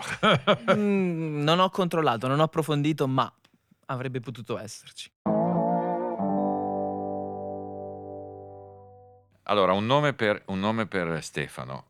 [0.72, 3.32] Mm, non ho controllato, non ho approfondito, ma
[3.86, 5.10] avrebbe potuto esserci.
[9.48, 11.84] Allora, un nome per, un nome per Stefano.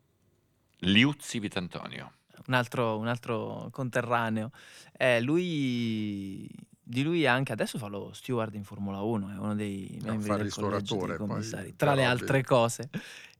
[0.79, 2.13] Liuzzi Vitantonio.
[2.47, 4.51] Un altro, un altro conterraneo.
[4.95, 6.47] Eh, lui,
[6.81, 10.27] di lui anche adesso fa lo steward in Formula 1, è uno dei No, membri
[10.27, 12.89] fa il del collegio dei poi, commissari, per tra le altre cose.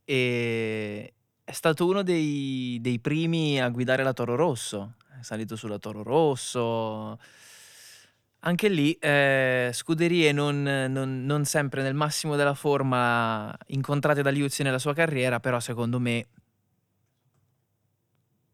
[0.03, 1.13] E
[1.43, 6.01] è stato uno dei, dei primi a guidare la Toro Rosso, è salito sulla Toro
[6.01, 7.19] Rosso.
[8.41, 14.63] Anche lì, eh, scuderie non, non- non sempre nel massimo della forma incontrate da Liuzzi
[14.63, 16.27] nella sua carriera, però secondo me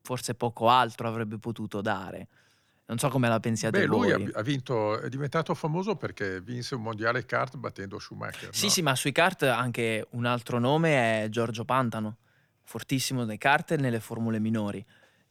[0.01, 2.27] forse poco altro avrebbe potuto dare.
[2.85, 4.23] Non so come la pensiate Beh, lui voi.
[4.25, 8.53] ha, ha vinto, è diventato famoso perché vinse un mondiale kart battendo Schumacher.
[8.53, 8.71] Sì, no?
[8.71, 12.17] sì, ma sui kart anche un altro nome è Giorgio Pantano,
[12.61, 14.85] fortissimo nei kart e nelle formule minori.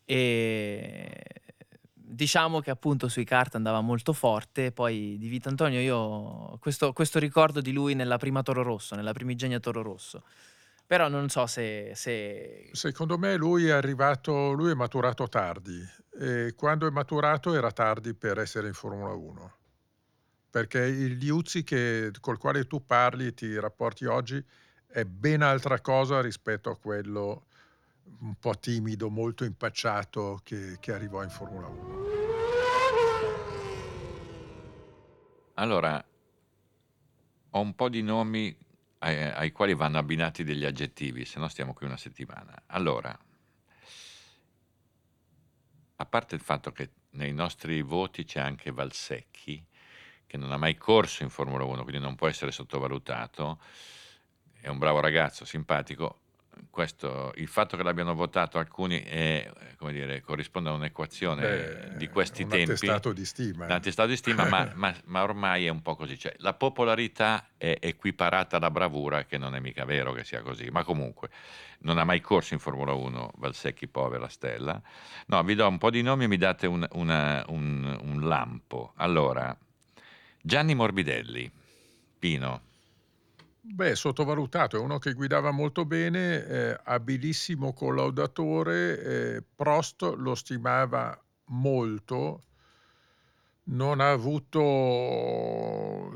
[0.04, 1.22] E
[2.12, 7.18] diciamo che appunto sui kart andava molto forte, poi di Vito Antonio io questo, questo
[7.18, 10.22] ricordo di lui nella prima Toro Rosso, nella primigenia Toro Rosso.
[10.86, 11.92] Però non so se...
[11.94, 12.68] se...
[12.72, 15.82] Secondo me lui è arrivato, lui è maturato tardi
[16.18, 19.56] e quando è maturato era tardi per essere in Formula 1.
[20.50, 24.44] Perché il Liuzzi che, col quale tu parli e ti rapporti oggi
[24.86, 27.46] è ben altra cosa rispetto a quello
[28.20, 32.00] un po' timido, molto impacciato che, che arrivò in Formula 1.
[35.54, 36.04] Allora,
[37.50, 38.56] ho un po' di nomi
[38.98, 42.62] ai, ai quali vanno abbinati degli aggettivi, se no stiamo qui una settimana.
[42.66, 43.16] Allora,
[45.96, 49.64] a parte il fatto che nei nostri voti c'è anche Valsecchi,
[50.26, 53.60] che non ha mai corso in Formula 1, quindi non può essere sottovalutato,
[54.60, 56.21] è un bravo ragazzo, simpatico.
[56.70, 61.96] Questo, il fatto che l'abbiano votato alcuni è, eh, come dire, corrisponde a un'equazione Beh,
[61.96, 62.72] di questi un tempi.
[62.72, 63.64] attestato di stima.
[63.66, 66.18] Un attestato di stima, ma, ma- ma ormai è un po' così.
[66.18, 70.68] Cioè, la popolarità è equiparata alla bravura, che non è mica vero che sia così.
[70.70, 71.30] Ma comunque,
[71.80, 74.80] non ha mai corso in Formula 1 Valsecchi, povera stella.
[75.26, 78.92] No, vi do un po' di nomi e mi date un, una- un- un lampo.
[78.96, 79.56] Allora,
[80.40, 81.50] Gianni Morbidelli,
[82.18, 82.62] Pino,
[83.64, 89.00] Beh, sottovalutato, è uno che guidava molto bene, eh, abilissimo collaudatore,
[89.36, 92.42] eh, Prost lo stimava molto,
[93.64, 95.38] non ha avuto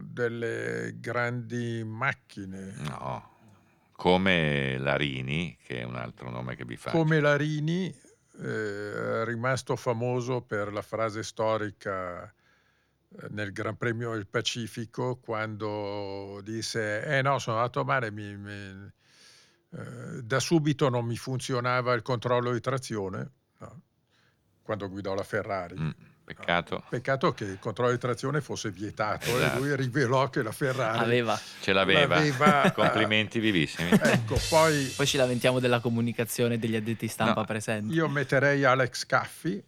[0.02, 3.34] delle grandi macchine no.
[3.92, 6.96] Come Larini, che è un altro nome che vi faccio.
[6.96, 7.94] come Larini,
[8.40, 12.34] eh, rimasto famoso per la frase storica
[13.30, 18.90] nel Gran Premio del Pacifico quando disse eh no sono andato a mare mi, mi,
[19.72, 23.80] eh, da subito non mi funzionava il controllo di trazione no,
[24.62, 25.90] quando guidò la Ferrari Mm,
[26.24, 26.84] peccato.
[26.88, 29.56] peccato che il controllo di trazione fosse vietato Esatto.
[29.56, 31.38] e lui rivelò che la Ferrari Aveva.
[31.60, 32.16] Ce l'aveva.
[32.16, 33.90] l'aveva- Complimenti vivissimi.
[33.92, 37.94] ecco poi Poi ci lamentiamo della comunicazione degli addetti stampa No, presenti.
[37.94, 39.62] io metterei Alex Caffi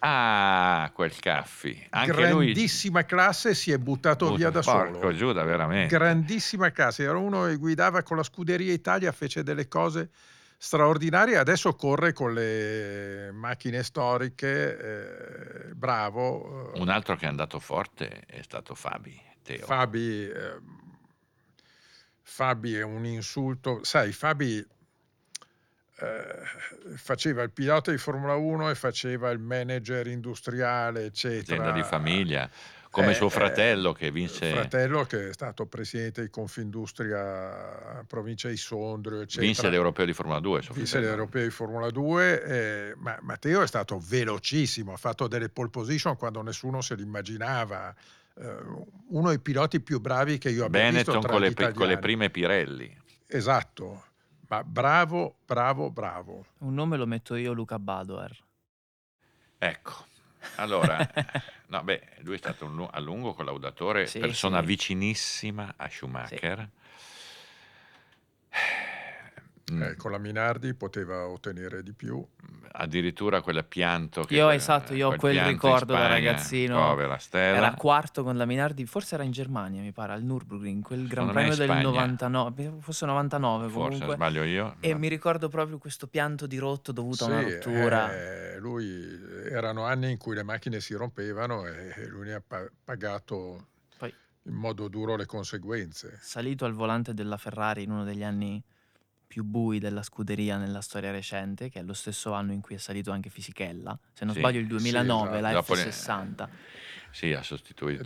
[0.00, 1.86] Ah, quel Caffi.
[1.90, 2.52] Anche lui...
[2.52, 5.96] grandissima classe si è buttato via da Porco solo Giuda, veramente.
[5.96, 10.10] grandissima classe era uno che guidava con la scuderia Italia fece delle cose
[10.56, 17.58] straordinarie adesso corre con le macchine storiche eh, bravo eh, Un altro che è andato
[17.60, 19.64] forte è stato Fabi, Teo.
[19.64, 20.96] Fabi ehm,
[22.22, 24.64] Fabi è un insulto sai Fabi
[26.00, 31.82] eh, faceva il pilota di Formula 1 e faceva il manager industriale eccetera azienda di
[31.82, 32.48] famiglia,
[32.90, 38.48] come Eh, suo eh, fratello che vinse, fratello che è stato presidente di Confindustria provincia
[38.48, 40.62] di Sondrio eccetera vinse l'Europeo di Formula 2.
[40.62, 45.48] suo vinse l'Europeo di Formula 2 eh, ma Matteo è stato velocissimo ha fatto delle
[45.48, 47.94] pole position quando nessuno se l'immaginava
[48.40, 48.54] Eh,
[49.08, 51.98] uno dei piloti più bravi che io abbia visto Benetton tra con le, con le
[51.98, 52.96] prime Pirelli.
[53.26, 54.04] esatto
[54.48, 58.36] ma bravo bravo bravo Un nome lo metto io, Luca Badoer.
[59.58, 60.06] Ecco,
[60.56, 61.06] allora,
[61.68, 64.66] no, beh, lui è stato un a lungo collaudatore, Sì, persona sì.
[64.66, 66.58] vicinissima a Schumacher.
[66.60, 66.66] Mm,
[69.70, 72.24] Eh, con la Minardi poteva ottenere di più
[72.70, 76.76] Addirittura quel pianto che Io, esatto, io ho quel in ricordo da ragazzino.
[76.76, 77.56] Povera Stella.
[77.56, 81.26] Era quarto con la Minardi, forse era in Germania, mi pare, al Nürburgring, quel Gran
[81.28, 81.82] Secondo Premio del Spagna.
[81.82, 84.14] 99, forse 99 Forse comunque.
[84.14, 84.76] sbaglio io.
[84.80, 84.98] E no.
[84.98, 88.14] mi ricordo proprio questo pianto di rotto dovuto a una Sì, rottura.
[88.14, 89.18] eh, lui
[89.50, 93.66] erano anni in cui le macchine si rompevano e lui ne ha pa- pagato
[93.96, 94.12] Poi
[94.44, 98.62] in modo duro le conseguenze salito al volante della Ferrari in uno degli anni
[99.28, 102.78] più bui della scuderia nella storia recente, che è lo stesso anno in cui è
[102.78, 105.40] salito anche Fisichella, se non Sì, sbaglio il 2009, esatto.
[105.42, 106.48] la Dopo ne- F60.
[107.10, 108.02] Sì, ha sostituito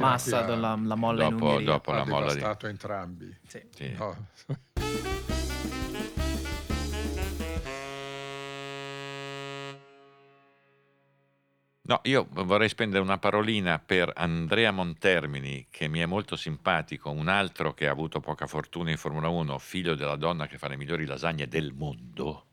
[0.00, 1.66] Massa che ha- la, la molla in dopo, Ungheria.
[1.72, 2.66] dopo ha la molla di...
[2.66, 3.62] entrambi Sì.
[3.74, 3.92] sì.
[3.92, 4.26] No.
[11.86, 17.28] No, io vorrei spendere una parolina per Andrea Montermini, che mi è molto simpatico, un
[17.28, 20.78] altro che ha avuto poca fortuna in Formula 1, figlio della donna che fa le
[20.78, 22.46] migliori lasagne del mondo.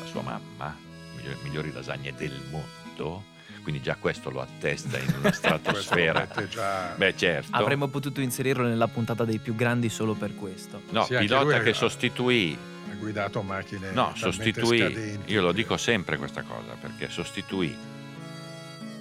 [0.00, 0.76] La sua mamma,
[1.16, 3.24] migliori, migliori lasagne del mondo,
[3.62, 6.28] quindi già questo lo attesta in una stratosfera.
[6.46, 7.56] già- Beh, certo.
[7.56, 10.82] Avremmo potuto inserirlo nella puntata dei più grandi solo per questo.
[10.90, 12.54] No, Sì, pilota che sostituì
[12.92, 15.32] ha guidato macchine No, sostituì, scadenti.
[15.32, 17.74] io lo dico sempre questa cosa, perché sostituì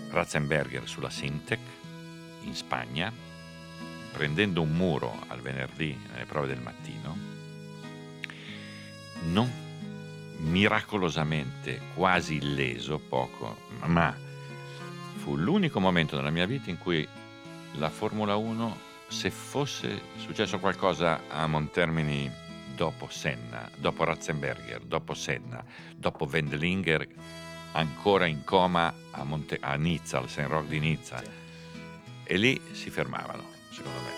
[0.09, 1.59] Ratzenberger sulla Sintec
[2.43, 3.11] in Spagna,
[4.11, 7.17] prendendo un muro al venerdì nelle prove del mattino,
[9.29, 9.49] non
[10.37, 14.15] miracolosamente quasi illeso, poco, ma
[15.17, 17.07] fu l'unico momento nella mia vita in cui
[17.73, 22.29] la Formula 1, se fosse successo qualcosa a Montermini
[22.81, 25.63] dopo Senna, dopo Ratzenberger, dopo Senna,
[25.95, 27.07] dopo Wendlinger,
[27.73, 31.21] ancora in coma a, Monte- a Nizza, al Saint Roch di Nizza,
[32.23, 34.09] e lì si fermavano, secondo me.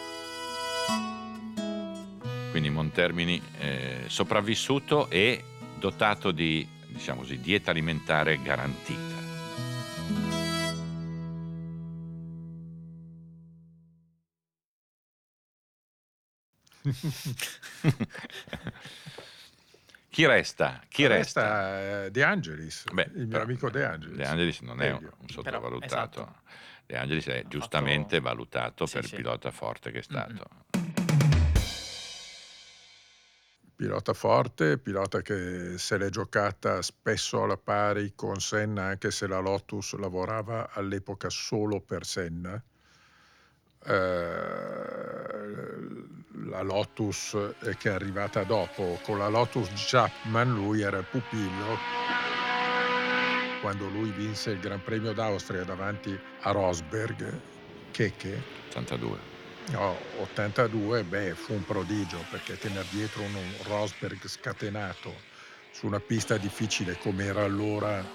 [2.51, 5.43] Quindi Montermini eh, sopravvissuto e
[5.76, 9.12] dotato di, diciamo così, dieta alimentare garantita.
[20.09, 20.81] Chi resta?
[20.89, 21.41] Chi resta?
[21.41, 24.15] Resta eh, De Angelis, Beh, il mio però, amico De Angelis.
[24.17, 25.86] De Angelis non è un, un sottovalutato.
[26.21, 26.41] esatto.
[26.86, 29.09] De Angelis è Ha giustamente fatto- valutato Sì, per sì.
[29.15, 30.45] il pilota forte che è stato.
[33.75, 39.39] Pilota forte, pilota che se l'è giocata spesso alla pari con Senna, anche se la
[39.39, 42.61] Lotus lavorava all'epoca solo per Senna.
[43.86, 45.32] Eh,
[46.53, 51.77] la Lotus eh, che è arrivata dopo, con la Lotus Chapman lui era il pupillo.
[53.59, 57.39] Quando lui vinse il Gran Premio d'Austria davanti a Rosberg,
[57.91, 59.31] Checche, 82.
[59.71, 65.11] No, 82, beh, fu un prodigio perché tenere dietro un Rosberg scatenato
[65.71, 68.05] su una pista difficile come era allora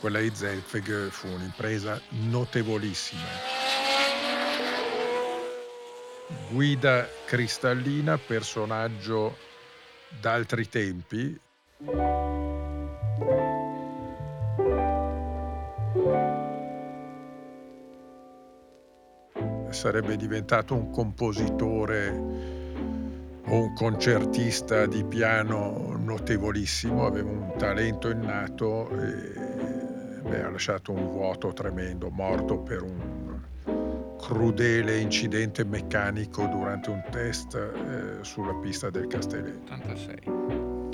[0.00, 3.93] quella di Zelfeg fu un'impresa notevolissima
[6.50, 9.36] guida cristallina, personaggio
[10.20, 11.40] d'altri tempi.
[19.70, 22.08] Sarebbe diventato un compositore
[23.46, 31.10] o un concertista di piano notevolissimo, aveva un talento innato e beh, ha lasciato un
[31.10, 33.23] vuoto tremendo, morto per un
[34.26, 39.72] crudele incidente meccanico durante un test eh, sulla pista del Castelletto.
[39.74, 40.16] 86.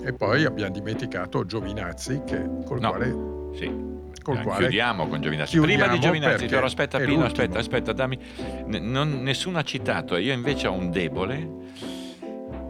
[0.05, 2.89] E poi abbiamo dimenticato Giovinazzi, che, col No.
[2.91, 3.89] quale Sì.
[4.23, 5.53] Col Eh, quale chiudiamo con Giovinazzi.
[5.53, 7.27] chiudiamo Prima di Giovinazzi, però aspetta Pino, l'ultimo.
[7.29, 8.19] aspetta, aspetta, dammi.
[8.67, 11.59] N- non- nessuno ha citato, io invece ho un debole.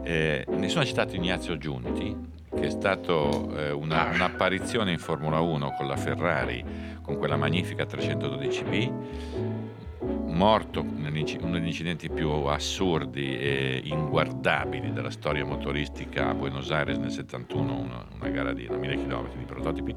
[0.03, 2.15] eh, nessuno ha citato Ignazio Giunti,
[2.53, 4.13] che è stato eh, una- Ah.
[4.13, 6.63] un'apparizione in Formula 1 con la Ferrari,
[7.03, 8.91] con quella magnifica 312B,
[10.41, 17.11] morto uno degli incidenti più assurdi e inguardabili della storia motoristica a Buenos Aires nel
[17.11, 19.93] 71, una, una gara di 1000 km di prototipi,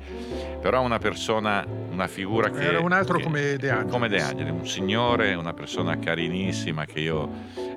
[0.60, 2.62] però una persona, una figura che...
[2.62, 3.90] Era un altro che- come De Angelis.
[3.90, 7.26] come De Angelis, un signore, una persona carinissima che io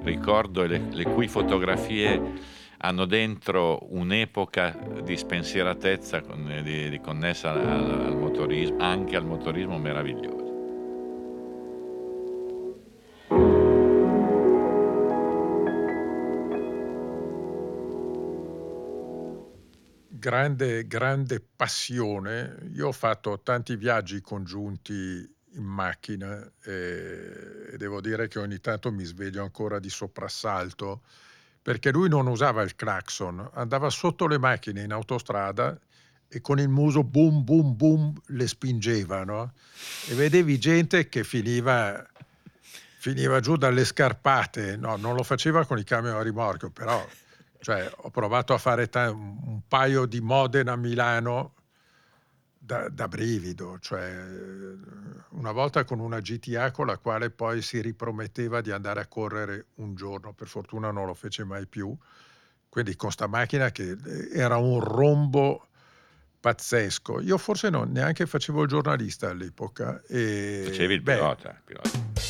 [0.04, 2.22] ricordo e le, le cui fotografie
[2.80, 6.22] hanno dentro un'epoca di spensieratezza
[7.02, 10.37] connessa al, al motorismo, anche al motorismo meraviglioso.
[20.28, 22.58] Grande, grande passione.
[22.74, 28.92] Io ho fatto tanti viaggi congiunti in macchina e, e devo dire che ogni tanto
[28.92, 31.02] mi sveglio ancora di soprassalto
[31.62, 35.80] perché lui non usava il clacson, andava sotto le macchine in autostrada
[36.28, 39.54] e con il muso boom boom boom le spingeva, no?
[40.10, 42.06] E vedevi gente che finiva,
[43.00, 47.06] finiva giù dalle scarpate, no, non lo faceva con i camion a rimorchio, però
[47.60, 51.54] cioè, ho provato a fare ta- un paio di Modena a Milano
[52.58, 54.14] da, da brivido, cioè
[55.30, 59.68] una volta con una GTA con la quale poi si riprometteva di andare a correre
[59.76, 61.96] un giorno, per fortuna non lo fece mai più,
[62.68, 63.98] quindi con sta macchina che
[64.34, 65.68] era un rombo
[66.40, 67.22] pazzesco.
[67.22, 70.02] Io forse non, neanche facevo il giornalista all'epoca.
[70.08, 72.27] E, Facevi il beh, pilota, pilota, giovane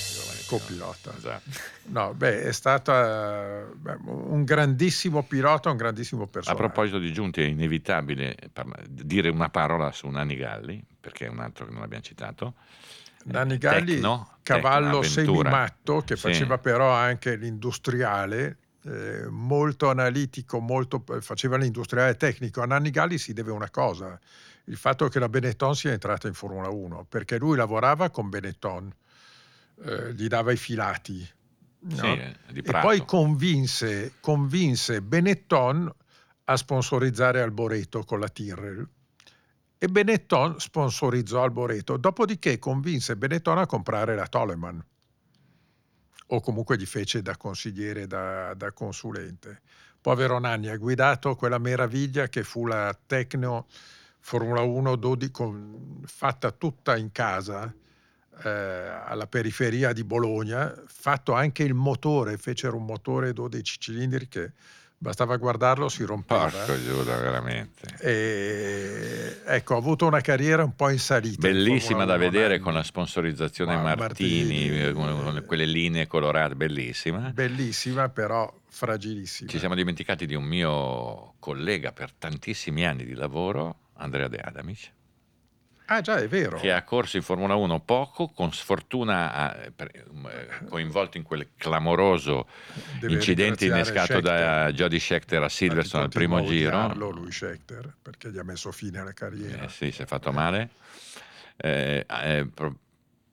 [0.47, 1.13] Copilota.
[1.15, 1.49] Esatto.
[1.87, 6.63] No, beh, è stata beh, un grandissimo pilota, un grandissimo A personaggio.
[6.63, 11.39] proposito di Giunti, è inevitabile parla- dire una parola su Nanni Galli, perché è un
[11.39, 12.53] altro che non abbiamo citato.
[13.25, 16.21] Nanni Galli, Tecno, cavallo semimatto che Sì.
[16.21, 22.61] faceva però anche l'industriale, eh, molto analitico, molto, faceva l'industriale tecnico.
[22.61, 24.17] A Nanni Galli si deve una cosa,
[24.65, 28.93] il fatto che la Benetton sia entrata in Formula 1, perché lui lavorava con Benetton,
[29.83, 31.27] eh, gli dava i filati.
[31.79, 31.95] no?
[31.95, 35.91] Sì, eh, E poi convinse, convinse Benetton
[36.45, 38.87] a sponsorizzare Alboreto con la Tyrrell.
[39.79, 44.83] E Benetton sponsorizzò Alboreto, dopodiché convinse Benetton a comprare la Toleman,
[46.27, 49.61] o comunque gli fece da consigliere, da, da consulente.
[50.01, 53.67] Povero Nanni ha guidato quella meraviglia che fu la Tecno
[54.19, 57.73] Formula 1 12 con- fatta tutta in casa,
[58.43, 64.51] eh, alla periferia di Bologna, fatto anche il motore, fecero un motore 12 cilindri che
[64.99, 66.47] bastava guardarlo si rompeva.
[66.47, 67.95] Porco Giuda, veramente.
[67.99, 71.47] E, ecco, ha avuto una carriera un po' in salita.
[71.47, 72.59] Bellissima da 1, vedere Nanni.
[72.59, 77.31] con la sponsorizzazione Ma- Martini, Martini, eh, con, con quelle linee colorate, bellissima.
[77.33, 79.49] Bellissima, però fragilissima.
[79.49, 84.91] Ci siamo dimenticati di un mio collega per tantissimi anni di lavoro, Andrea De Adamic,
[85.89, 86.57] Ah, già, è vero.
[86.59, 91.47] che ha corso in Formula 1 poco, con sfortuna ha- per- eh, coinvolto in quel
[91.55, 92.47] clamoroso
[92.99, 94.71] Deve incidente innescato da Scheckter.
[94.73, 96.75] Jody Scheckter a Silverstone al primo giro.
[96.77, 99.63] odiarlo, lui Scheckter, perché gli ha messo fine alla carriera.
[99.63, 100.69] Eh, sì, si è fatto male.
[101.55, 102.75] Eh, eh, pro-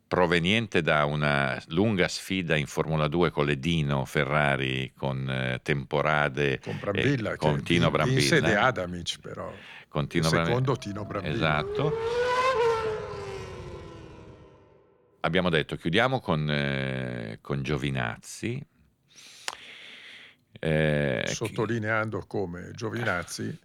[0.07, 6.61] proveniente da una lunga sfida in Formula 2 con le Dino Ferrari, con eh, temporade
[6.61, 8.61] Con Brambilla, eh, con Tino vin- vinse Brambilla.
[8.61, 9.53] De Adamic, però.
[9.95, 11.33] Con Tino secondo Tino Brambilla.
[11.33, 11.93] Esatto.
[15.21, 18.61] Abbiamo detto, chiudiamo con, eh, con Giovinazzi.
[20.59, 23.57] Eh, chi- sottolineando come Giovinazzi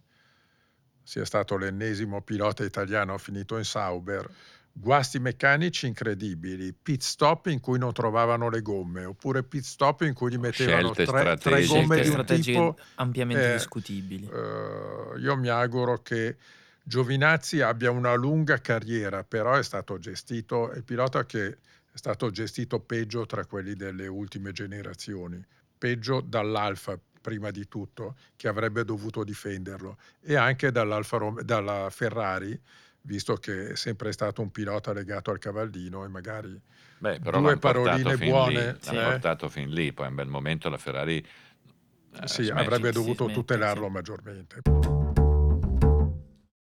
[1.02, 4.30] sia stato l'ennesimo pilota italiano finito in Sauber,
[4.72, 10.14] guasti meccanici incredibili, pit stop in cui non trovavano le gomme, oppure pit stop in
[10.14, 12.78] cui gli mettevano Scelte tre, tre gomme Scelte di un tipo.
[12.96, 14.28] ampiamente eh, discutibili.
[14.32, 16.36] eh, io mi auguro che
[16.82, 21.46] Giovinazzi abbia una lunga carriera, però è stato gestito, è il pilota che
[21.92, 25.44] è stato gestito peggio tra quelli delle ultime generazioni,
[25.76, 32.58] peggio dall'Alfa prima di tutto, che avrebbe dovuto difenderlo, e anche dalla Ferrari,
[33.02, 36.60] visto che è sempre stato un pilota legato al cavallino e magari
[36.98, 38.94] Beh, però due paroline buone, Sì.
[38.94, 39.10] l'hanno eh?
[39.12, 42.60] portato fin lì, poi un bel momento la Ferrari eh, sì, smette.
[42.60, 43.92] avrebbe dovuto smette, tutelarlo sì.
[43.92, 44.60] maggiormente.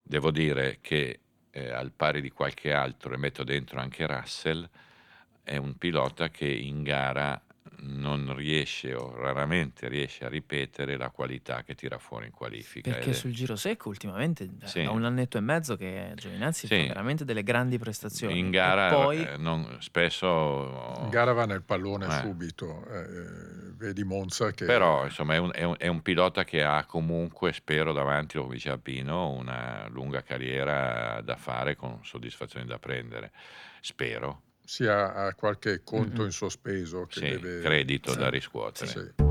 [0.04, 1.20] Devo dire che
[1.50, 4.68] eh, al pari di qualche altro, e metto dentro anche Russell,
[5.44, 7.42] è un pilota che in gara
[7.84, 12.92] non riesce o raramente riesce a ripetere la qualità che tira fuori in qualifica.
[12.92, 14.84] Perché sul giro secco ultimamente da- Sì.
[14.84, 16.80] da un annetto e mezzo che Giovinazzi Sì.
[16.82, 18.38] fa veramente delle grandi prestazioni.
[18.38, 21.00] in E gara poi eh, non- spesso...
[21.02, 22.20] In gara va nel pallone Eh.
[22.20, 26.64] subito, eh, vedi Monza che Però insomma è un, è un- è un pilota che
[26.64, 32.78] ha comunque, spero davanti, come diceva Pino, una lunga carriera da fare con soddisfazioni da
[32.78, 33.32] prendere.
[33.80, 34.42] Spero,
[34.72, 36.28] sia ha qualche conto Mm-mm.
[36.28, 37.60] in sospeso che sì, deve...
[37.60, 38.18] credito sì.
[38.18, 38.90] da riscuotere.
[38.90, 39.30] Sì.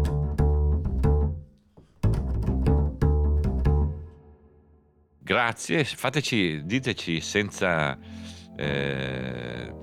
[5.18, 7.98] Grazie, fateci, diteci senza
[8.54, 9.74] eh,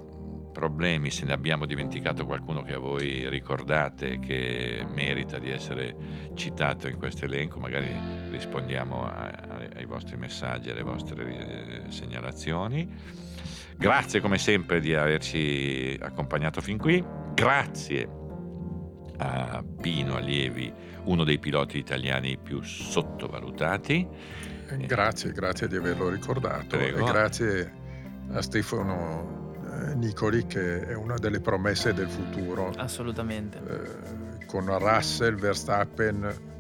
[0.54, 5.96] problemi se ne abbiamo dimenticato qualcuno che a voi ricordate che merita di essere
[6.36, 7.92] citato in questo elenco, magari
[8.30, 13.26] rispondiamo a- a- ai vostri messaggi, alle vostre eh, segnalazioni.
[13.78, 17.04] Grazie come sempre di averci accompagnato fin qui,
[17.34, 18.10] grazie
[19.18, 20.72] a Pino Allievi,
[21.04, 24.08] uno dei piloti italiani più sottovalutati.
[24.70, 27.00] Eh, Grazie, grazie di averlo ricordato Prego.
[27.08, 27.74] e grazie
[28.32, 33.60] a Stefano eh, Nicoli che è una delle promesse del futuro assolutamente.
[33.60, 36.56] eh, con Russell, Verstappen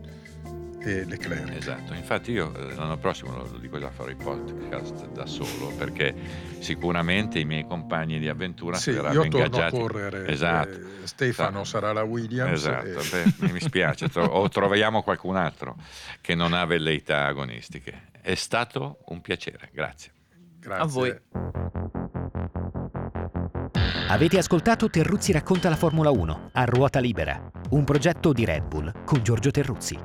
[0.79, 1.55] e Leclerc.
[1.55, 6.13] Esatto, infatti io eh, l'anno prossimo lo, dico già farò i podcast da solo perché
[6.59, 9.77] sicuramente i miei compagni di avventura Sì, saranno io torno a ingaggiati.
[9.77, 10.69] correre, Esatto.
[10.69, 15.35] eh, Stefano Sa- sarà la Williams Esatto, e- beh, mi spiace, tro- o troviamo qualcun
[15.35, 15.75] altro
[16.21, 18.09] che non ha velleità agonistiche.
[18.21, 20.11] È stato un piacere, grazie.
[20.59, 20.83] grazie.
[20.83, 21.15] A voi.
[24.09, 29.03] Avete ascoltato Terruzzi racconta la Formula 1 a ruota libera, un progetto di Red Bull
[29.03, 29.97] con Giorgio Terruzzi.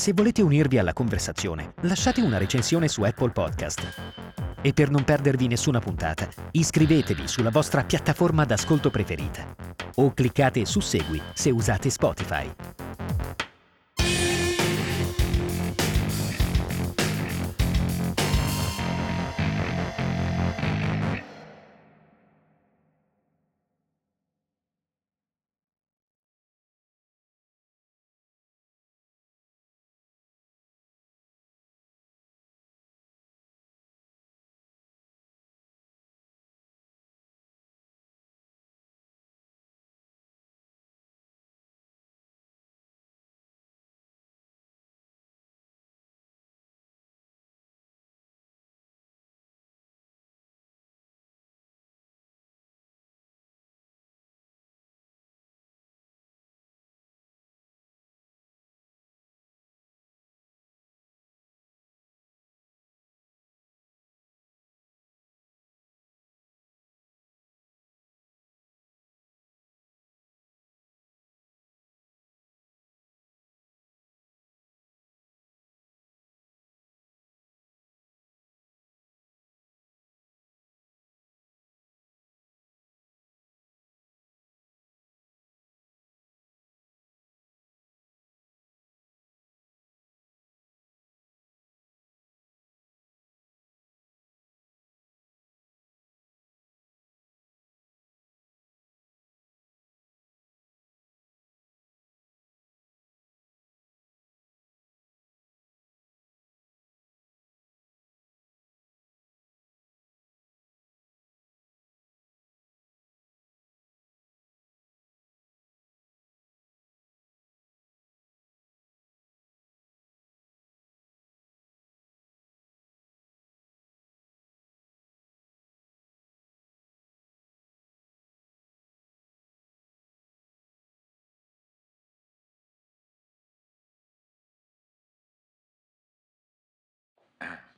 [0.00, 3.82] Se volete unirvi alla conversazione, lasciate una recensione su Apple Podcast.
[4.62, 9.54] E per non perdervi nessuna puntata, iscrivetevi sulla vostra piattaforma d'ascolto preferita
[9.96, 12.50] o cliccate su Segui se usate Spotify.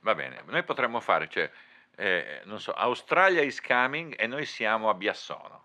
[0.03, 1.49] Va bene, noi potremmo fare, cioè,
[1.95, 5.63] eh, non so, Australia is coming e noi siamo a Biassono.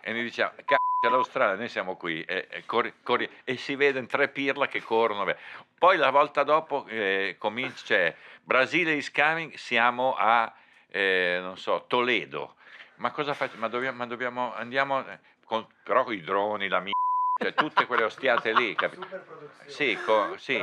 [0.00, 2.22] e noi diciamo, cazzo, c'è l'Australia, noi siamo qui.
[2.22, 5.24] E, e corri- corri- e si vedono tre pirla che corrono.
[5.24, 5.36] beh.
[5.76, 8.14] Poi la volta dopo eh, comincia, cioè,
[8.44, 10.54] Brasile is coming, siamo a,
[10.90, 12.54] eh, non so, Toledo.
[12.96, 13.62] Ma cosa facciamo?
[13.62, 17.03] Ma dobbiamo, ma dobbiamo andiamo, eh, con, però con i droni, la m***a.
[17.44, 19.06] Cioè tutte quelle ostiate lì, capito?
[19.66, 20.62] Sì, co- sì.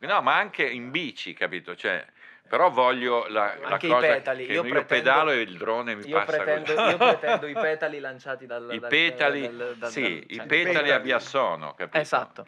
[0.00, 1.74] No, ma anche in bici, capito?
[1.74, 2.04] Cioè,
[2.46, 5.56] però voglio la, la Anche i cosa petali, che io io, pretendo- pedalo e il
[5.56, 6.88] drone mi Io passa pretendo, così.
[6.88, 8.68] io pretendo i petali lanciati dal...
[8.72, 11.02] I dal- petali, dal- dal- sì, dal- i cioè, petali a petali.
[11.02, 11.98] Biassono, capito?
[11.98, 12.46] Esatto.